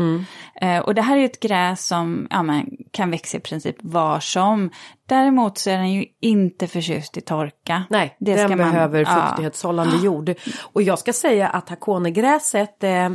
[0.61, 4.19] Eh, och det här är ett gräs som ja, men, kan växa i princip var
[4.19, 4.69] som.
[5.05, 7.83] Däremot så är den ju inte förtjust i torka.
[7.89, 9.27] Nej, Det den ska man- behöver ja.
[9.27, 10.33] fuktighetshållande jord.
[10.61, 13.09] Och jag ska säga att hakonegräset, eh,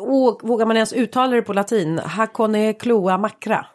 [0.00, 3.66] och vågar man ens uttala det på latin, hakone cloa macra.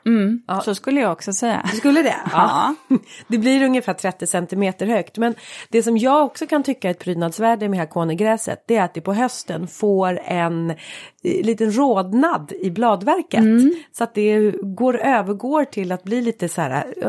[0.63, 1.65] Så skulle jag också säga.
[1.71, 2.15] Du skulle det?
[2.31, 2.75] Ja.
[3.27, 5.17] Det blir ungefär 30 centimeter högt.
[5.17, 5.35] Men
[5.69, 9.01] det som jag också kan tycka är ett prydnadsvärde med hakonegräset det är att det
[9.01, 10.75] på hösten får en eh,
[11.23, 13.39] liten rodnad i bladverket.
[13.39, 13.73] Mm.
[13.91, 17.07] Så att det går, övergår till att bli lite så här eh,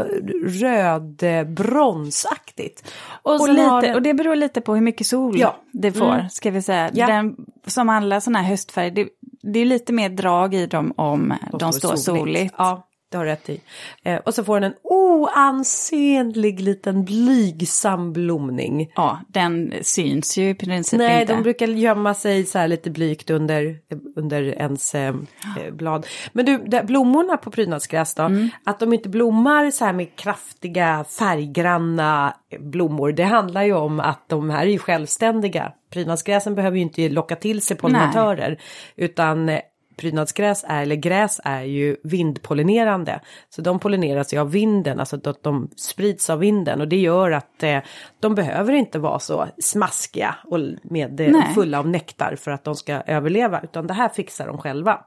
[0.60, 2.92] röd eh, bronsaktigt.
[3.22, 5.56] Och, har lite, den- och det beror lite på hur mycket sol Ja.
[5.72, 6.28] det får, Mm.
[6.28, 6.90] ska vi säga.
[6.94, 7.06] Ja.
[7.06, 9.08] Den, som alla sådana här höstfärger, det,
[9.52, 12.54] det är lite mer drag i dem om de, står soligt.
[12.58, 13.60] Ja, det har rätt i.
[14.02, 18.92] Eh, och så får den en oansenlig liten blygsam blomning.
[18.94, 21.34] Ja, den syns ju i princip Nej, inte.
[21.34, 23.78] de brukar gömma sig så här lite blygt under,
[24.16, 26.06] under ens eh, eh, blad.
[26.32, 28.48] Men du, där, blommorna på prydnadsgräs då, Mm.
[28.64, 34.28] att de inte blommar så här med kraftiga färggranna blommor, det handlar ju om att
[34.28, 35.72] de här är ju självständiga.
[35.90, 38.60] Prydnadsgräsen behöver ju inte locka till sig pollinatörer,
[38.96, 39.60] utan eh,
[40.02, 43.20] prydnadsgräs är, eller gräs är ju vindpollinerande.
[43.48, 47.30] Så de pollineras ju av vinden, alltså att de sprids av vinden och det gör
[47.30, 47.78] att eh,
[48.20, 52.74] de behöver inte vara så smaskiga och med eh, fulla av nektar för att de
[52.74, 55.04] ska överleva, utan det här fixar de själva.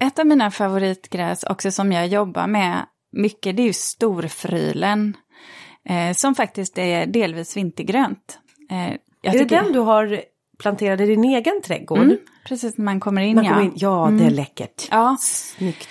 [0.00, 5.16] Ett av mina favoritgräs också som jag jobbar med mycket, det är ju storfrylen.
[5.88, 8.38] Eh, som faktiskt är delvis vintergrönt.
[8.70, 10.20] Eh, jag är det den du har
[10.58, 11.98] planterat i din egen trädgård?
[11.98, 13.52] Mm, precis när man kommer in, Man ja.
[13.52, 14.88] kommer in, ja, det är läckert.
[14.90, 15.88] Ja, Snyggt.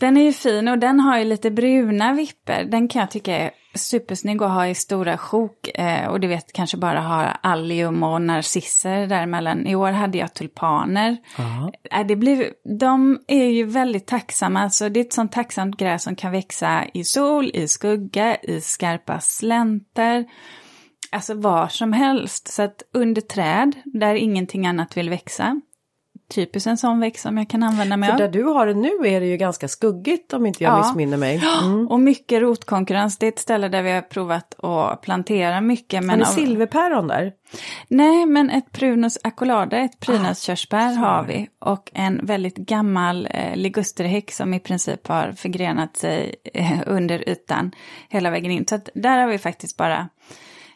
[0.00, 2.64] Den är ju fin och den har ju lite bruna vipper.
[2.64, 5.68] Den kan jag tycka är supersnygg att ha i stora sjok.
[5.74, 9.66] Eh, och du vet kanske bara ha allium och narcisser däremellan.
[9.66, 11.16] I år hade jag tulpaner.
[11.90, 14.60] Eh, det blir, de är ju väldigt tacksamma.
[14.60, 18.60] Alltså, det är ett sånt tacksamt gräs som kan växa i sol, i skugga, i
[18.60, 20.24] skarpa slänter.
[21.12, 22.48] Alltså var som helst.
[22.48, 25.60] Så att under träd, där ingenting annat vill växa,
[26.34, 28.18] typiskt en sån växt som jag kan använda mig För av.
[28.18, 30.78] där du har det nu är det ju ganska skuggigt om inte jag Ja.
[30.78, 31.42] missminner mig.
[31.64, 31.88] Mm.
[31.88, 36.00] Och mycket rotkonkurrens, det är ett ställe där vi har provat att plantera mycket.
[36.00, 37.32] Har Men ni av- silverpäron där?
[37.88, 41.48] Nej, men ett Prunus acolada, ett Ah, prydnadskörsbär har vi.
[41.58, 47.70] Och en väldigt gammal eh, ligusterhäck som i princip har förgrenat sig eh, under ytan
[48.08, 48.66] hela vägen in.
[48.68, 50.08] Så att där har vi faktiskt bara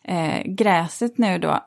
[0.04, 1.58] eh, gräset nu då.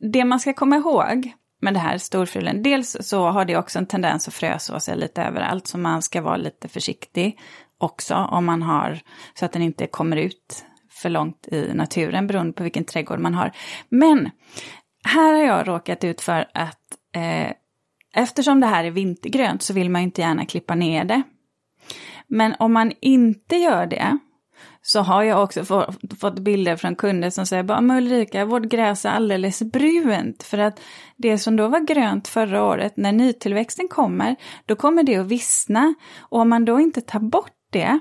[0.00, 3.86] Det man ska komma ihåg med det här storfrilen, dels så har det också en
[3.86, 7.38] tendens att fröså sig lite överallt, så man ska vara lite försiktig
[7.78, 9.00] också om man har,
[9.34, 13.34] så att den inte kommer ut för långt i naturen beroende på vilken trädgård man
[13.34, 13.52] har.
[13.88, 14.30] Men
[15.04, 17.52] här har jag råkat ut för att eh,
[18.14, 21.22] eftersom det här är vintergrönt så vill man ju inte gärna klippa ner det.
[22.26, 24.18] Men om man inte gör det
[24.82, 28.62] så har jag också få, fått bilder från kunder som säger bara men Ulrika, vårt
[28.62, 30.42] gräs är alldeles brunt.
[30.42, 30.80] För att
[31.16, 34.36] det som då var grönt förra året, när nytillväxten kommer,
[34.66, 35.94] då kommer det att vissna.
[36.18, 37.98] Och om man då inte tar bort det,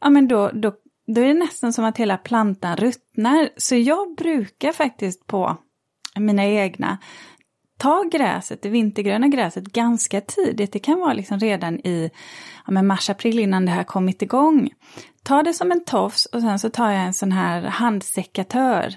[0.00, 0.72] ja men då, då,
[1.06, 3.48] då är det nästan som att hela plantan ruttnar.
[3.56, 5.56] Så jag brukar faktiskt på
[6.16, 6.98] mina egna
[7.80, 10.72] ta gräset, det vintergröna gräset, ganska tidigt.
[10.72, 12.10] Det kan vara liksom redan i
[12.66, 14.70] ja, men mars-april innan det här kommit igång.
[15.22, 18.94] Ta det som en tofs och sen så tar jag en sån här handsekatör.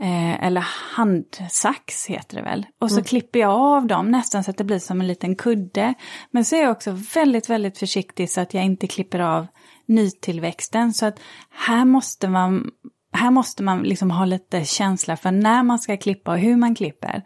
[0.00, 2.66] Eh, eller handsax heter det väl.
[2.78, 5.94] Och så klipper jag av dem nästan så att det blir som en liten kudde.
[6.30, 9.46] Men så är jag också väldigt, väldigt försiktig så att jag inte klipper av
[9.86, 10.92] nytillväxten.
[10.92, 11.20] Så att
[11.50, 12.70] här måste man,
[13.12, 16.74] här måste man liksom ha lite känsla för när man ska klippa och hur man
[16.74, 17.22] klipper.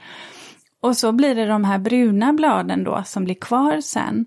[0.80, 4.26] Och så blir det de här bruna bladen då som blir kvar sen.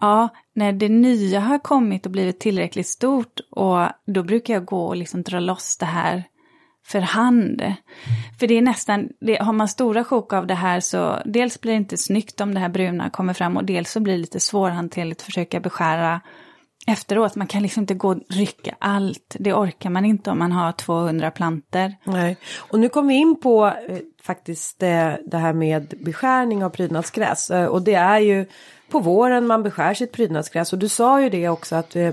[0.00, 4.86] Ja, när det nya har kommit och blivit tillräckligt stort och då brukar jag gå
[4.86, 6.24] och liksom dra loss det här
[6.86, 7.62] för hand.
[8.38, 11.72] För det är nästan, det, har man stora sjok av det här så dels blir
[11.72, 14.40] det inte snyggt om det här bruna kommer fram och dels så blir det lite
[14.40, 16.20] svårhanterligt att försöka beskära
[16.86, 17.34] efteråt.
[17.34, 19.36] Man kan liksom inte gå och rycka allt.
[19.38, 21.94] Det orkar man inte om man har 200 planter.
[22.04, 22.36] Nej.
[22.56, 27.50] Och nu kom vi in på eh, faktiskt eh, det här med beskärning av prydnadsgräs.
[27.50, 28.46] Eh, och det är ju
[28.90, 30.72] på våren man beskär sitt prydnadsgräs.
[30.72, 32.12] Och du sa ju det också att eh,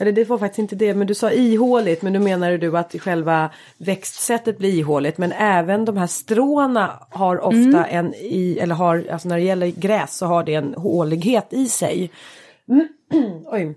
[0.00, 2.94] eller det var faktiskt inte det, men du sa ihåligt, men då menar du att
[3.00, 5.18] själva växtsättet blir ihåligt.
[5.18, 9.66] Men även de här stråna har ofta en i, eller har, alltså när det gäller
[9.66, 12.10] gräs så har det en hålighet i sig.
[13.46, 13.74] Oj.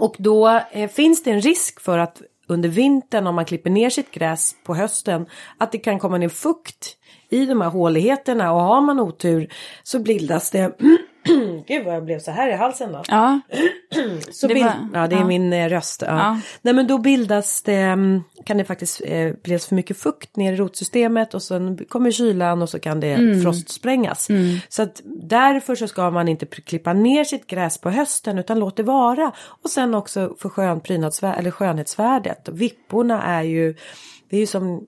[0.00, 3.90] Och då eh, finns det en risk för att under vintern om man klipper ner
[3.90, 5.26] sitt gräs på hösten
[5.58, 6.96] att det kan komma ner fukt
[7.28, 8.52] i de här håligheterna.
[8.52, 10.72] Och har man otur så bildas det
[11.66, 13.02] Gud vad jag blev så här i halsen då.
[13.08, 13.40] Ja,
[14.30, 14.66] Så det bild...
[14.66, 15.26] var- Ja det är ja.
[15.26, 16.02] min eh, röst.
[16.06, 16.16] Ja.
[16.18, 16.40] Ja.
[16.62, 20.52] Nej men då bildas det, mm, kan det faktiskt eh, bildas för mycket fukt ner
[20.52, 23.42] i rotsystemet och sen kommer kylan och så kan det Mm.
[23.42, 24.28] frostsprängas.
[24.68, 28.76] Så att därför så ska man inte klippa ner sitt gräs på hösten utan låt
[28.76, 29.32] det vara.
[29.62, 32.48] Och sen också för skön prydnadsvär- eller skönhetsvärdet.
[32.52, 33.74] Vipporna är ju,
[34.30, 34.86] det är ju som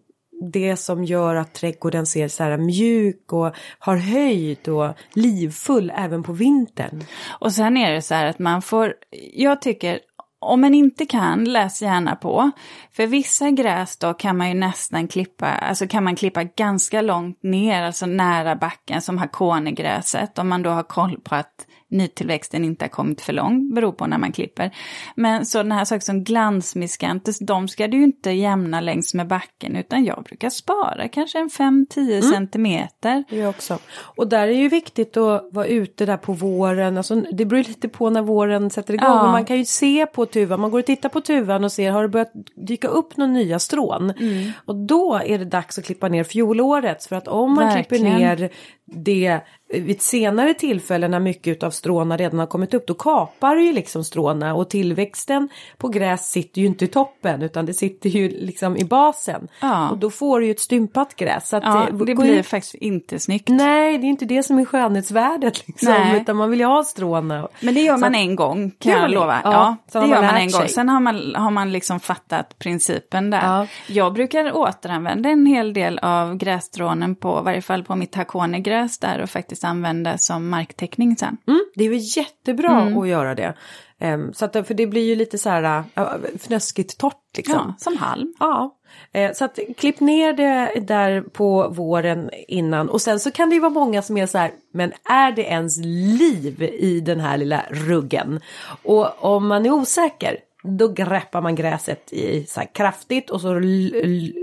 [0.51, 6.23] det som gör att trädgården ser så här mjuk och har höjd och livfull även
[6.23, 7.05] på vintern.
[7.41, 8.95] Och sen är det så här att man får,
[9.33, 10.01] jag tycker,
[10.41, 12.51] om man inte kan, läs gärna på.
[12.93, 17.43] För vissa gräs då kan man ju nästan klippa, alltså kan man klippa ganska långt
[17.43, 20.39] ner, alltså nära backen som hakonegräset.
[20.39, 24.07] Om man då har koll på att nytillväxten inte har kommit för långt, beror på
[24.07, 24.71] när man klipper.
[25.17, 29.77] Men sådana här saker som glansmiskantes, de ska du ju inte jämna längs med backen,
[29.77, 33.25] utan jag brukar spara kanske en 5-10 centimeter.
[33.29, 33.79] Det är jag också.
[34.17, 36.97] Och där är ju viktigt att vara ute där på våren.
[36.97, 39.09] Alltså, det beror lite på när våren sätter igång.
[39.09, 39.23] Ja.
[39.23, 40.61] Men man kan ju se på tuvan.
[40.61, 43.59] Man går och tittar på tuvan och ser har det börjat dyka upp några nya
[43.59, 44.11] strån.
[44.11, 44.53] Mm.
[44.65, 47.09] Och då är det dags att klippa ner fjolårets.
[47.09, 47.85] För att om man Verkligen.
[47.85, 48.51] klipper ner
[48.85, 49.41] det
[49.73, 52.87] vid ett senare tillfälle när mycket av stråna redan har kommit upp.
[52.87, 54.55] Då kapar det ju liksom stråna.
[54.55, 57.43] Och tillväxten på gräs sitter ju inte i toppen.
[57.43, 59.49] Utan det sitter ju liksom i basen.
[59.61, 59.91] Ja.
[59.91, 61.49] Och då får du ju ett stympat gräs.
[61.49, 63.49] Så Ja, det gå blir ut- faktiskt inte snyggt.
[63.49, 65.89] Nej, det är inte det som är skönhetsvärdet liksom.
[65.93, 66.21] Nej.
[66.21, 67.49] Utan man vill ju ha stråna.
[67.61, 69.41] Men det gör Så man att- en gång Det kan jag lova.
[69.45, 70.69] ja, Ja, det gör man gång.
[70.69, 73.43] Sen har man, har man liksom fattat principen där.
[73.43, 73.67] Ja.
[73.87, 78.99] Jag brukar återanvända en hel del av grässtrånen på, i varje fall på mitt hakonegräs
[78.99, 81.37] där och faktiskt använda som marktäckning sen.
[81.47, 83.55] Mm, det är väl jättebra att göra det.
[84.03, 87.55] Ehm, så att, för det blir ju lite så här uh, fnöskigt torrt liksom.
[87.55, 88.35] Ja, som halm.
[88.41, 88.77] Ja,
[89.13, 93.55] eh, så att klipp ner det där på våren innan och sen så kan det
[93.55, 95.79] ju vara många som är så här, men är det ens
[96.19, 98.41] liv i den här lilla ruggen?
[98.83, 103.55] Och om man är osäker, Då greppar man gräset i så kraftigt och så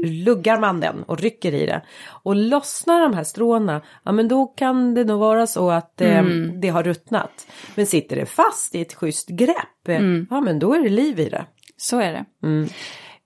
[0.03, 1.81] luggar man den och rycker i det.
[2.23, 6.19] Och lossnar de här stråna, ja men då kan det nog vara så att eh,
[6.19, 6.61] mm.
[6.61, 7.47] det har ruttnat.
[7.75, 10.27] Men sitter det fast i ett schysst grepp, mm.
[10.29, 11.45] ja men då är det liv i det.
[11.77, 12.25] Så är det.
[12.47, 12.69] Mm.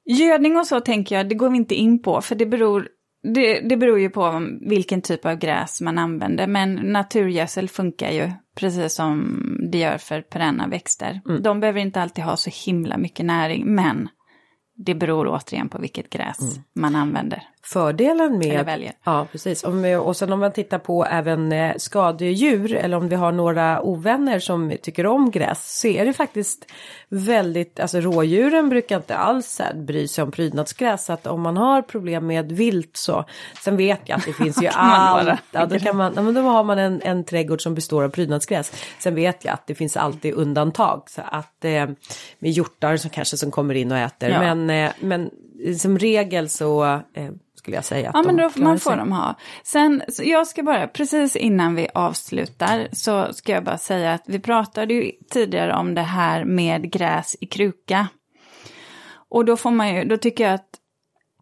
[0.05, 2.87] Gödning och så tänker jag, det går vi inte in på för det beror
[3.23, 8.31] det, det beror ju på vilken typ av gräs man använder, men naturgödsel funkar ju
[8.55, 9.39] precis som
[9.71, 11.21] det gör för perenna växter.
[11.29, 11.43] Mm.
[11.43, 14.09] De behöver inte alltid ha så himla mycket näring, men
[14.75, 16.63] det beror återigen på vilket gräs mm.
[16.75, 17.43] man använder.
[17.65, 18.93] Fördelen med...
[19.03, 19.63] Ja, precis.
[20.03, 24.39] och sen om man tittar på även eh, skadedjur eller om vi har några ovänner
[24.39, 26.65] som tycker om gräs så är det faktiskt
[27.09, 31.05] väldigt, alltså rådjuren brukar inte alls bry sig om prydnadsgräs.
[31.05, 33.25] Så att om man har problem med vilt så,
[33.63, 35.39] sen vet jag att det finns ju allt.
[35.51, 38.09] Ja, då, kan man, ja, men då har man en, en trädgård som består av
[38.09, 38.71] prydnadsgräs.
[38.99, 41.03] Sen vet jag att det finns alltid undantag.
[41.09, 41.89] Så att eh,
[42.39, 44.29] med hjortar som kanske som kommer in och äter.
[44.29, 44.39] Ja.
[44.39, 45.29] Men, eh, men
[45.77, 46.83] som regel så
[47.13, 48.11] eh, skulle jag säga.
[48.13, 48.97] ja, men då, man får sig.
[48.97, 49.35] de ha.
[49.63, 54.39] Sen, jag ska bara, precis innan vi avslutar, så ska jag bara säga att vi
[54.39, 58.07] pratade ju tidigare om det här med gräs i kruka.
[59.29, 60.69] Och då får man ju, då tycker jag att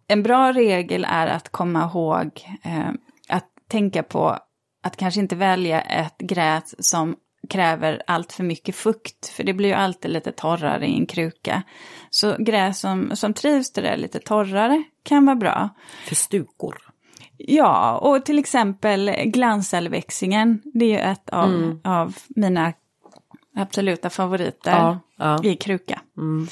[0.08, 2.90] en bra regel är att komma ihåg eh,
[3.30, 4.38] att tänka på
[4.84, 7.16] att kanske inte välja ett gräs som
[7.52, 11.64] kräver allt för mycket fukt, för det blir ju alltid lite torrare i en kruka.
[12.10, 15.70] Så gräs som, som trivs där det är lite torrare kan vara bra.
[16.08, 16.78] För stukor.
[17.38, 21.80] Ja, och till exempel glansälväxingen, det är ju ett av, mm.
[21.84, 22.74] av mina
[23.56, 25.44] absoluta favoriter ja, ja.
[25.44, 26.02] i kruka.
[26.18, 26.48] Mm.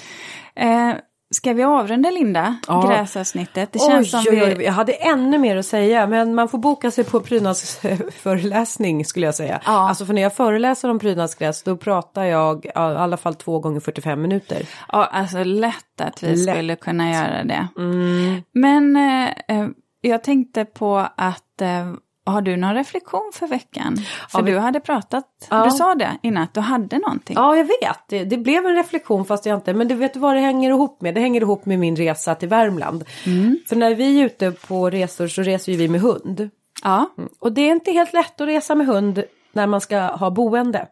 [0.55, 0.95] Eh,
[1.31, 2.87] Ska vi avrunda Linda, ja.
[2.87, 3.73] gräsavsnittet?
[3.73, 4.43] Det känns oj, som vi...
[4.43, 9.25] oj, jag hade ännu mer att säga men man får boka sig på prydnadsföreläsning skulle
[9.25, 9.61] jag säga.
[9.65, 9.89] Ja.
[9.89, 13.79] Alltså för när jag föreläser om prydnadsgräs då pratar jag i alla fall två gånger
[13.79, 14.65] 45 minuter.
[14.87, 16.55] Ja, alltså lätt att vi lätt.
[16.55, 17.67] skulle kunna göra det.
[17.77, 18.41] Mm.
[18.53, 19.67] Men eh, eh
[20.01, 21.93] jag tänkte på att eh,
[22.25, 23.97] har du någon reflektion för veckan?
[24.29, 25.63] För ja, du hade pratat, ja.
[25.63, 27.35] du sa det innan att du hade någonting.
[27.35, 27.99] Ja, jag vet.
[28.07, 31.01] Det, det, blev en reflektion fast jag inte, men du vet vad det hänger ihop
[31.01, 31.15] med?
[31.15, 33.03] Det hänger ihop med min resa till Värmland.
[33.25, 33.57] Mm.
[33.69, 36.49] För när vi är ute på resor så reser vi med hund.
[36.83, 37.09] Ja.
[37.17, 37.29] Mm.
[37.39, 40.87] Och det är inte helt lätt att resa med hund när man ska ha boende.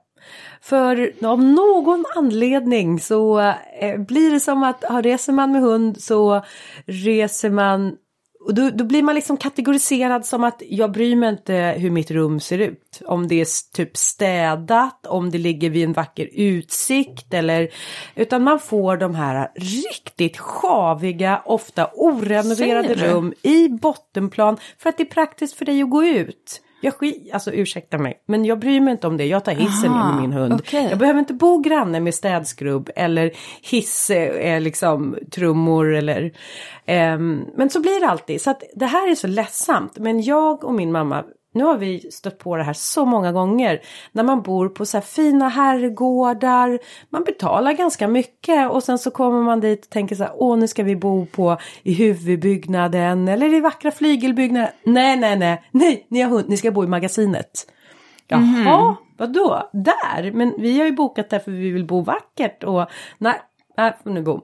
[0.62, 3.40] För av någon anledning så
[3.80, 6.42] eh, blir det som att ja, reser man med hund så
[6.86, 7.96] reser man
[8.48, 12.12] och då, då, blir man liksom kategoriserad som att jag bryr mig inte hur mitt
[12.12, 13.02] rum ser ut.
[13.06, 17.70] Om det är typ städat, om det ligger vid en vacker utsikt eller
[18.16, 25.04] utan man får de här riktigt sjaviga, ofta orenoverade rum i bottenplan för att det
[25.04, 26.62] är praktiskt för dig att gå ut.
[26.88, 29.26] Jag skit, alltså ursäkta mig, men jag bryr mig inte om det.
[29.26, 30.54] Jag tar hissen Aha, med min hund.
[30.54, 30.90] Okay.
[30.90, 33.32] Jag behöver inte bo granne med städskrubb eller
[33.62, 36.24] hiss, eh, liksom trummor eller.
[36.86, 37.20] Eh,
[37.58, 38.42] men så blir det alltid.
[38.42, 39.98] Så att det här är så ledsamt.
[39.98, 41.24] Men jag och min mamma,
[41.58, 43.82] nu har vi stött på det här så många gånger.
[44.12, 46.80] När man bor på så här fina herrgårdar.
[47.10, 50.34] Man betalar ganska mycket och sen så kommer man dit och tänker så här.
[50.36, 54.72] Åh nu ska vi bo på i huvudbyggnaden eller i vackra flygelbyggnader.
[54.84, 57.68] Nej nej nej nej ni har hund, ni ska bo i magasinet.
[58.28, 58.96] Jaha, mm.
[59.18, 59.70] vadå?
[59.74, 60.32] Där?
[60.32, 62.86] Men vi har ju bokat där för vi vill bo vackert och
[63.18, 63.42] nej,
[63.78, 64.42] här får ni bo.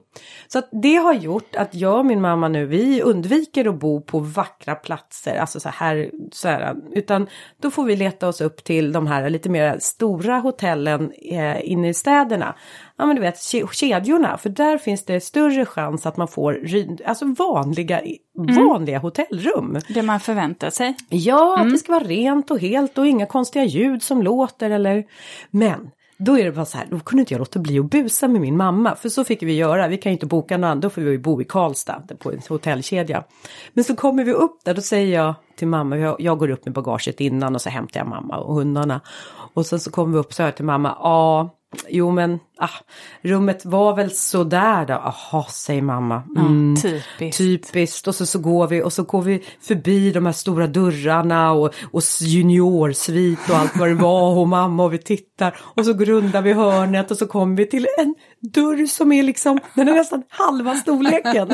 [0.47, 4.01] Så att det har gjort att jag och min mamma nu, vi undviker att bo
[4.01, 7.27] på vackra platser, alltså så här, så här utan
[7.61, 11.89] då får vi leta oss upp till de här lite mer stora hotellen eh, inne
[11.89, 12.55] i städerna.
[12.97, 13.39] Ja men du vet
[13.71, 16.65] kedjorna, för där finns det större chans att man får
[17.05, 18.67] alltså vanliga, mm.
[18.67, 19.77] vanliga hotellrum.
[19.89, 20.95] Det man förväntar sig.
[21.09, 21.67] Ja, mm.
[21.67, 25.03] att det ska vara rent och helt och inga konstiga ljud som låter eller
[25.51, 25.91] men
[26.25, 28.41] då är det bara så här, då kunde inte jag låta bli att busa med
[28.41, 28.95] min mamma.
[28.95, 31.17] För så fick vi göra, vi kan ju inte boka någon annan, då får vi
[31.17, 33.23] bo i Karlstad på en hotellkedja.
[33.73, 36.65] Men så kommer vi upp där, då säger jag till mamma, jag, jag går upp
[36.65, 39.01] med bagaget innan och så hämtar jag mamma och hundarna.
[39.53, 41.49] Och sen så kommer vi upp och säger till mamma, ja
[41.87, 42.69] Jo men ah,
[43.21, 44.93] rummet var väl sådär då.
[44.93, 46.23] Jaha, säger mamma.
[46.37, 47.37] Mm, ja, typiskt.
[47.37, 48.07] Typiskt.
[48.07, 51.73] Och så, så går vi och så går vi förbi de här stora dörrarna och,
[51.91, 55.57] och juniorsvit och allt vad det var och mamma och vi tittar.
[55.61, 59.59] Och så grundar vi hörnet och så kommer vi till en dörr som är liksom,
[59.75, 61.53] den är nästan halva storleken.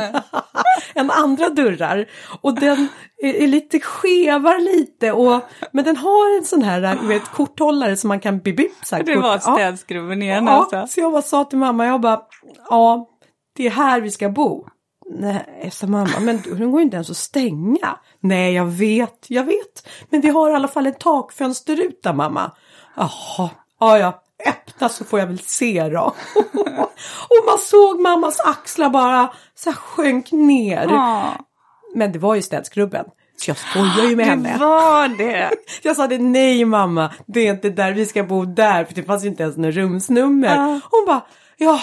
[0.94, 2.06] än andra dörrar.
[2.40, 2.88] Och den
[3.22, 5.40] är, lite skevar lite och
[5.72, 9.02] men den har en sån här vet, korthållare som man kan bip, bip så här,
[9.02, 10.86] Det var städskruven igen ja, alltså.
[10.86, 12.20] Så jag bara sa till mamma, jag bara
[12.68, 13.06] ja
[13.56, 14.66] det är här vi ska bo.
[15.12, 17.98] Nej, sa mamma, men den går inte ens att stänga.
[18.20, 19.88] Nej, jag vet, jag vet.
[20.10, 22.52] Men vi har i alla fall en takfönsterruta mamma.
[22.96, 23.50] Jaha,
[23.80, 26.00] ja ja, öppna så får jag väl se då.
[27.28, 30.86] och man såg mammas axlar bara så här sjönk ner.
[30.90, 31.32] Ja,
[31.94, 33.04] Men det var ju städskrubben.
[33.36, 34.56] Så jag skojar ju med det henne.
[34.58, 35.50] var det.
[35.82, 39.02] Jag sa det, nej mamma, det är inte där vi ska bo där, för det
[39.02, 40.56] fanns ju inte ens något rumsnummer.
[40.56, 40.80] Ja.
[40.90, 41.20] Hon bara,
[41.56, 41.80] ja,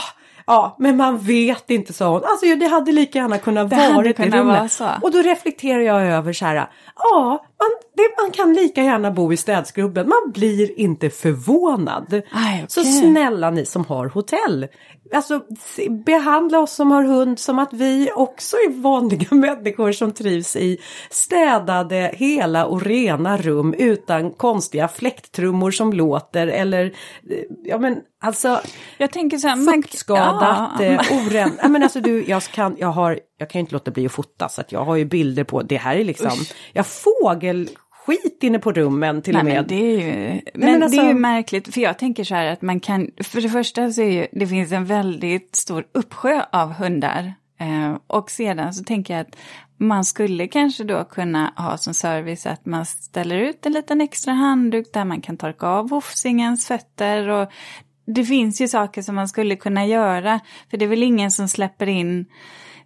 [0.48, 2.22] ja, men man vet inte, sa hon.
[2.24, 4.46] Alltså det hade lika gärna kunnat Det varit i rummet.
[4.46, 4.90] vara så.
[5.02, 9.34] Och då reflekterar jag över så här, ja, man, det, man kan lika gärna bo
[9.34, 12.22] i städskrubben, man blir inte förvånad.
[12.32, 12.94] Aj, Så okej.
[12.94, 14.68] snälla ni som har hotell,
[15.14, 15.42] alltså
[16.06, 20.78] behandla oss som har hund som att vi också är vanliga människor som trivs i
[21.10, 26.92] städade, hela och rena rum utan konstiga fläkttrummor som låter eller eh,
[27.64, 28.62] ja men alltså
[28.98, 31.52] Jag tänker så här, fuktskadat, ja, ja, oren.
[31.62, 34.12] Ja, men alltså du, jag kan, jag har, jag kan ju inte låta bli att
[34.12, 36.32] fota så att jag har ju bilder på, det här är liksom,
[36.74, 36.88] jag har
[37.24, 39.56] fågelskit inne på rummen till Nej, och med.
[39.56, 42.46] men det är ju, men men det är alltså- märkligt, för jag tänker så här
[42.46, 46.42] att man kan, för det första så är ju, det finns en väldigt stor uppsjö
[46.52, 47.34] av hundar.
[47.60, 49.36] Eh, och sedan så tänker jag att
[49.78, 54.34] man skulle kanske då kunna ha som service att man ställer ut en liten extra
[54.34, 57.52] handduk där man kan torka av hoffsingens fötter och
[58.06, 61.48] det finns ju saker som man skulle kunna göra, för det är väl ingen som
[61.48, 62.26] släpper in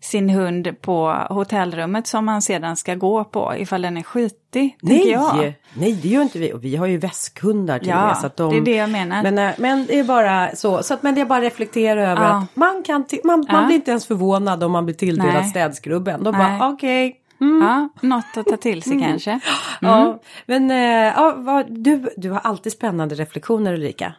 [0.02, 5.12] sin hund på hotellrummet som man sedan ska gå på ifall den är skitig, tänker
[5.12, 5.38] jag.
[5.38, 8.18] Nej, nej det gör inte vi och vi har ju väskhundar till och Ja, med.
[8.18, 9.24] Så att de, det är det jag menar.
[9.24, 12.24] Men, eh, men det är bara så, så att, men det är bara reflektera över
[12.24, 12.30] Ja.
[12.30, 13.66] att man kan, man, man Ja.
[13.66, 15.50] blir inte ens förvånad om man blir tilldelad Nej.
[15.50, 16.24] städskrubben.
[16.24, 16.60] De Nej.
[16.60, 17.18] bara okej.
[17.62, 19.32] Ja, något att ta till sig kanske.
[19.32, 19.42] Mm.
[19.82, 24.14] Ja, men eh, ja, vad, du, du har alltid spännande reflektioner Ulrika.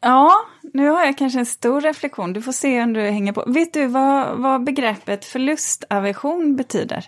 [0.00, 0.32] Ja,
[0.72, 2.32] nu har jag kanske en stor reflektion.
[2.32, 3.44] Du får se om du hänger på.
[3.46, 7.04] Vet du vad, vad begreppet förlustaversion betyder?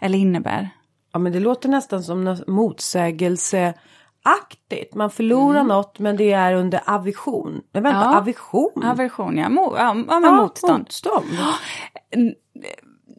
[0.00, 0.70] Eller innebär?
[1.12, 4.94] Ja men det låter nästan som något motsägelseaktigt.
[4.94, 7.60] Man förlorar något men det är under aversion.
[7.72, 8.18] Men vänta, Ja.
[8.18, 8.84] aversion?
[8.84, 9.48] Aversion, ja.
[9.48, 10.78] Mo, ja, Ja, motstånd.
[10.78, 11.26] motstånd.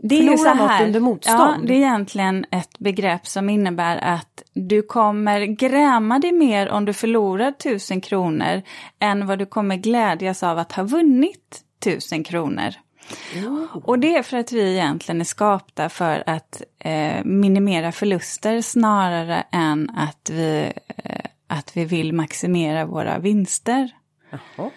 [0.05, 1.63] Det är ju så här, under motstånd.
[1.63, 6.85] Ja, det är egentligen ett begrepp som innebär att du kommer gräma dig mer om
[6.85, 8.61] du förlorar tusen kronor
[8.99, 12.73] än vad du kommer glädjas av att ha vunnit tusen kronor.
[13.83, 19.43] Och det är för att vi egentligen är skapta för att eh, minimera förluster snarare
[19.51, 23.89] än att vi, eh, att vi vill maximera våra vinster.
[24.29, 24.69] Jaha.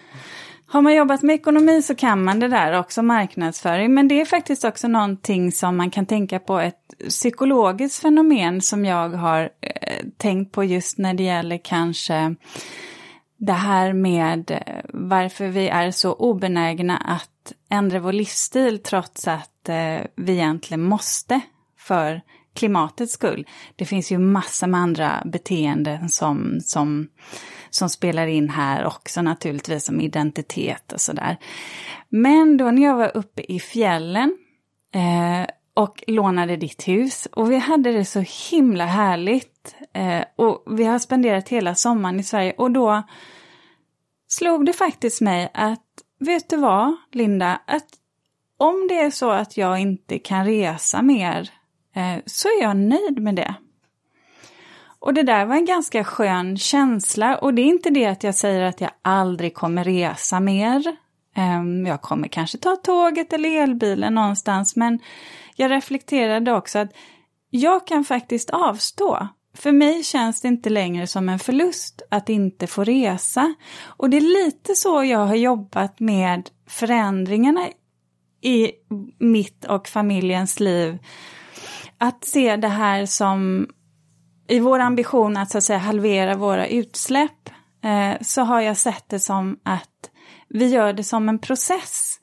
[0.68, 3.94] Har man jobbat med ekonomi så kan man det där också, marknadsföring.
[3.94, 8.84] Men det är faktiskt också någonting som man kan tänka på, ett psykologiskt fenomen som
[8.84, 12.34] jag har eh, tänkt på just när det gäller kanske
[13.36, 19.68] det här med eh, varför vi är så obenägna att ändra vår livsstil trots att
[19.68, 21.40] eh, vi egentligen måste
[21.78, 22.22] för
[22.54, 23.46] klimatets skull.
[23.76, 27.08] Det finns ju massor med andra beteenden som, som,
[27.76, 31.36] som spelar in här också naturligtvis som identitet och sådär.
[32.08, 34.38] Men då när jag var uppe i fjällen
[34.94, 40.84] eh, och lånade ditt hus och vi hade det så himla härligt eh, och vi
[40.84, 43.02] har spenderat hela sommaren i Sverige och då
[44.28, 45.84] slog det faktiskt mig att,
[46.18, 47.88] vet du vad, Linda, att
[48.56, 51.50] om det är så att jag inte kan resa mer
[51.96, 53.54] eh, så är jag nöjd med det.
[55.06, 58.34] Och det där var en ganska skön känsla och det är inte det att jag
[58.34, 60.96] säger att jag aldrig kommer resa mer.
[61.34, 64.98] Ehm, jag kommer kanske ta tåget eller elbilen någonstans men
[65.56, 66.90] jag reflekterade också att
[67.50, 69.28] jag kan faktiskt avstå.
[69.54, 73.54] För mig känns det inte längre som en förlust att inte få resa.
[73.86, 77.68] Och det är lite så jag har jobbat med förändringarna
[78.40, 78.70] i
[79.18, 80.98] mitt och familjens liv.
[81.98, 83.66] Att se det här som
[84.48, 87.50] i vår ambition att så att säga halvera våra utsläpp
[87.84, 90.10] eh, så har jag sett det som att
[90.48, 92.20] vi gör det som en process.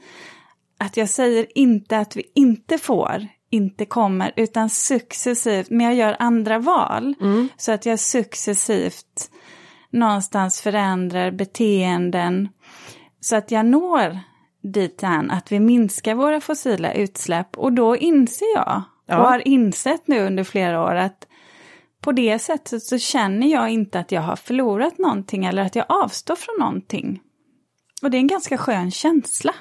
[0.80, 6.16] Att jag säger inte att vi inte får, inte kommer, utan successivt, men jag gör
[6.20, 7.16] andra val.
[7.58, 9.30] Så att jag successivt
[9.90, 12.50] någonstans förändrar beteenden
[13.20, 14.20] så att jag når
[14.64, 19.18] dithän att vi minskar våra fossila utsläpp och då inser jag Ja.
[19.18, 21.28] och har insett nu under flera år att
[22.04, 25.86] på det sättet så känner jag inte att jag har förlorat någonting eller att jag
[25.90, 27.22] avstår från någonting.
[28.02, 29.54] Och det är en ganska skön känsla.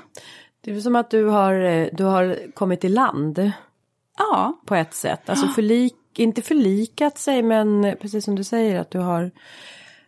[0.61, 3.53] Det är som att du har, eh, du har kommit i land
[4.19, 5.31] Ja, på ett sätt.
[5.31, 9.31] Alltså förlik, inte förlikat sig men precis som du säger att du har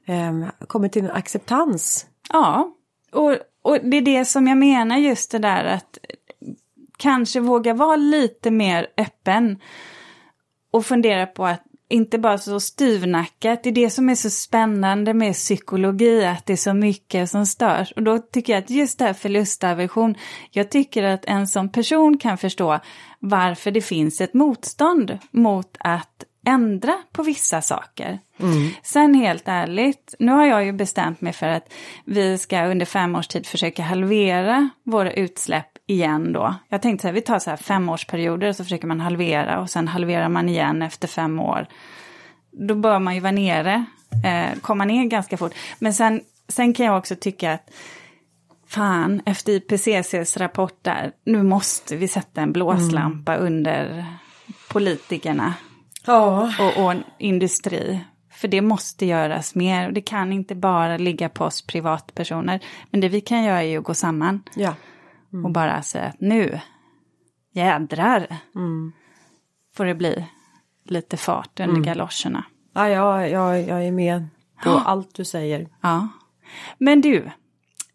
[0.05, 2.07] eh, kommit till en acceptans.
[2.33, 2.71] ja.
[3.13, 5.99] Och, och det är det som jag menar just det där att
[6.97, 9.59] kanske våga vara lite mer öppen
[10.71, 11.63] och fundera på att
[11.95, 13.63] inte bara så styvnackat.
[13.63, 17.47] Det är det som är så spännande med psykologi, att det är så mycket som
[17.47, 17.93] störs.
[17.93, 20.15] Och då tycker jag att just det här förlustaversion,
[20.51, 22.81] jag tycker att en som person kan förstå
[23.19, 28.19] varför det finns ett motstånd mot att ändra på vissa saker.
[28.41, 28.71] Mm.
[28.83, 31.73] Sen helt ärligt, nu har jag ju bestämt mig för att
[32.05, 36.55] vi ska under fem års tid försöka halvera våra utsläpp igen då.
[36.69, 39.71] Jag tänkte så här, vi tar så här femårsperioder och så försöker man halvera och
[39.71, 41.67] sen halverar man igen efter fem år.
[42.51, 43.85] Då bör man ju vara nere,
[44.25, 45.55] eh, komma ner ganska fort.
[45.79, 47.71] Men sen, sen kan jag också tycka att
[48.67, 53.47] fan, efter IPCCs rapport där, nu måste vi sätta en blåslampa mm.
[53.47, 54.07] under
[54.69, 55.55] politikerna
[56.07, 56.53] ja.
[56.61, 58.01] och, och industri.
[58.33, 62.61] För det måste göras mer och det kan inte bara ligga på oss privatpersoner.
[62.91, 64.43] Men det vi kan göra är ju att gå samman.
[64.55, 64.75] Ja.
[65.35, 65.45] Mm.
[65.45, 66.61] Och bara säga att nu,
[67.53, 68.93] jädrar, mm.
[69.75, 70.27] får det bli
[70.85, 71.83] lite fart under mm.
[71.83, 72.45] galoscherna.
[72.75, 74.29] Ja, ja, ja, jag är med
[74.65, 75.69] på allt du säger.
[75.81, 76.09] Ja.
[76.79, 77.31] Men du,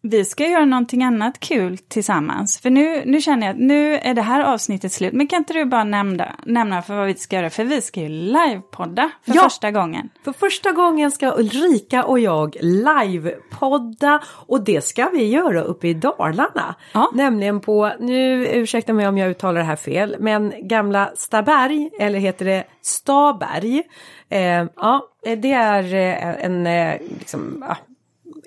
[0.02, 2.60] vi ska göra någonting annat kul tillsammans.
[2.60, 5.12] För nu, nu känner jag att nu är det här avsnittet slut.
[5.12, 7.50] Men kan inte du bara nämna, nämna för vad vi ska göra?
[7.50, 10.08] För vi ska ju livepodda för ja, första gången.
[10.24, 14.20] För första gången ska Ulrika och jag livepodda.
[14.26, 16.74] Och det ska vi göra uppe i Dalarna.
[16.92, 17.10] Ja.
[17.14, 22.18] Nämligen på, nu ursäkta mig om jag uttalar det här fel, men gamla Staberg, eller
[22.18, 23.82] heter det Staberg.
[24.28, 27.64] Eh, ja, det är eh, en, eh, liksom,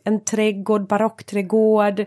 [0.04, 2.06] en trädgård, barockträdgård.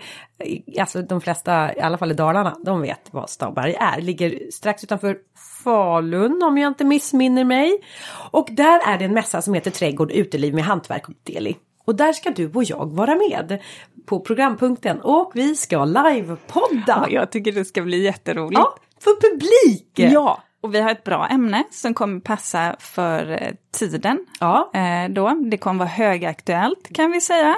[0.80, 4.00] Alltså de flesta, i alla fall i Dalarna, de vet vad Stabberg är.
[4.00, 5.18] Ligger strax utanför
[5.64, 7.78] Falun om jag inte missminner mig.
[8.30, 11.56] Och där är det en mässa som heter Trädgård, uteliv med hantverk och deli.
[11.84, 13.62] Och där ska du och jag vara med
[14.06, 16.84] på programpunkten och vi ska livepodda.
[16.86, 18.60] Ja, jag tycker det ska bli jätteroligt.
[18.60, 19.92] Ja, för publik!
[19.94, 24.26] Ja, och vi har ett bra ämne som kommer passa för eh, tiden.
[24.40, 24.70] Ja.
[24.74, 25.42] Eh, då.
[25.50, 27.56] Det kommer vara högaktuellt kan vi säga.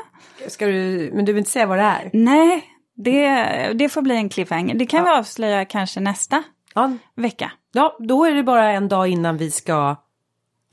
[0.49, 2.11] Ska du, men du vill inte säga vad det är?
[2.13, 2.65] Nej,
[2.97, 3.45] det,
[3.75, 4.75] det får bli en cliffhanger.
[4.75, 5.05] Det kan ja.
[5.05, 6.43] vi avslöja kanske nästa
[6.75, 6.93] ja.
[7.15, 7.53] vecka.
[7.73, 9.97] Ja, då är det bara en dag innan vi ska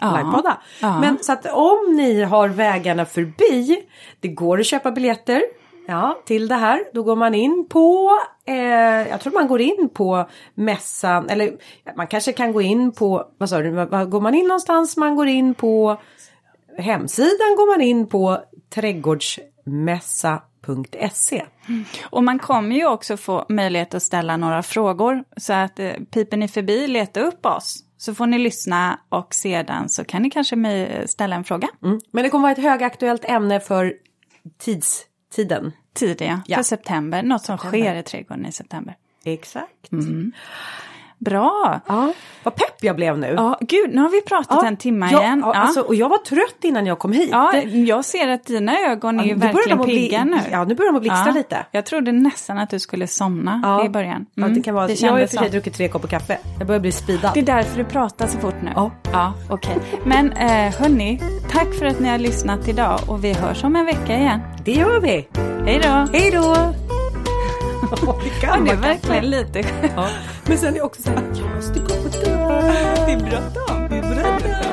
[0.02, 0.18] ja.
[0.18, 0.58] livepodda.
[0.82, 1.00] Ja.
[1.00, 3.78] Men så att om ni har vägarna förbi,
[4.20, 5.42] det går att köpa biljetter
[5.88, 6.84] Ja, till det här.
[6.94, 8.12] Då går man in på,
[8.46, 8.56] eh,
[9.10, 11.58] jag tror man går in på mässan, eller
[11.96, 14.98] man kanske kan gå in på, vad sa du, går man in någonstans?
[14.98, 15.98] Man går in på
[16.78, 18.40] hemsidan, går man in på
[18.76, 21.46] trädgårdsmässa.se.
[21.68, 21.86] Mm.
[22.04, 25.24] Och man kommer ju också få möjlighet att ställa några frågor.
[25.38, 27.82] Så att eh, piper ni förbi, leta upp oss.
[27.98, 31.68] Så får ni lyssna och sedan så kan ni kanske ställa en fråga.
[31.84, 32.00] Mm.
[32.12, 33.94] Men det kommer vara ett högaktuellt ämne för
[34.58, 35.06] tids
[35.36, 35.72] tiden.
[35.94, 37.24] Tiden ja, för september.
[37.24, 37.80] Något som september.
[37.80, 38.96] sker i trädgården i september.
[39.24, 39.92] Exakt.
[39.92, 40.32] Mm.
[41.18, 41.82] Bra!
[41.88, 42.14] Ja,
[42.44, 43.34] vad pepp jag blev nu.
[43.38, 45.42] Ja, gud, nu har vi pratat ja, en timme ja, igen.
[45.46, 45.54] Ja.
[45.54, 47.30] Alltså, och jag var trött innan jag kom hit.
[47.32, 50.40] Ja, jag ser att dina ögon är ju verkligen pigga nu.
[50.52, 51.66] Ja, nu börjar de att blixtra lite.
[51.72, 54.26] Jag trodde nästan att du skulle somna i början.
[54.38, 54.54] Mm.
[54.54, 54.88] Det kan vara.
[54.88, 56.38] Det jag har ju för sig druckit tre koppar kaffe.
[56.58, 57.32] Jag börjar bli speedad.
[57.34, 58.72] Det är därför du pratar så fort nu.
[58.76, 58.92] Ja.
[59.12, 59.76] Ja, okej.
[59.76, 60.00] Okay.
[60.06, 63.86] Men eh, hörni, tack för att ni har lyssnat idag och vi hörs om en
[63.86, 64.40] vecka igen.
[64.66, 65.28] Det gör vi.
[65.66, 66.18] Hej då!
[66.18, 66.95] Hej då!
[68.24, 69.60] det kan man är verkligen lite
[69.96, 70.08] ja.
[70.46, 72.62] Men sen är det också så här, jag måste gå på toa.
[73.06, 73.88] Det är bråttom.
[73.90, 74.65] Det är bråttom.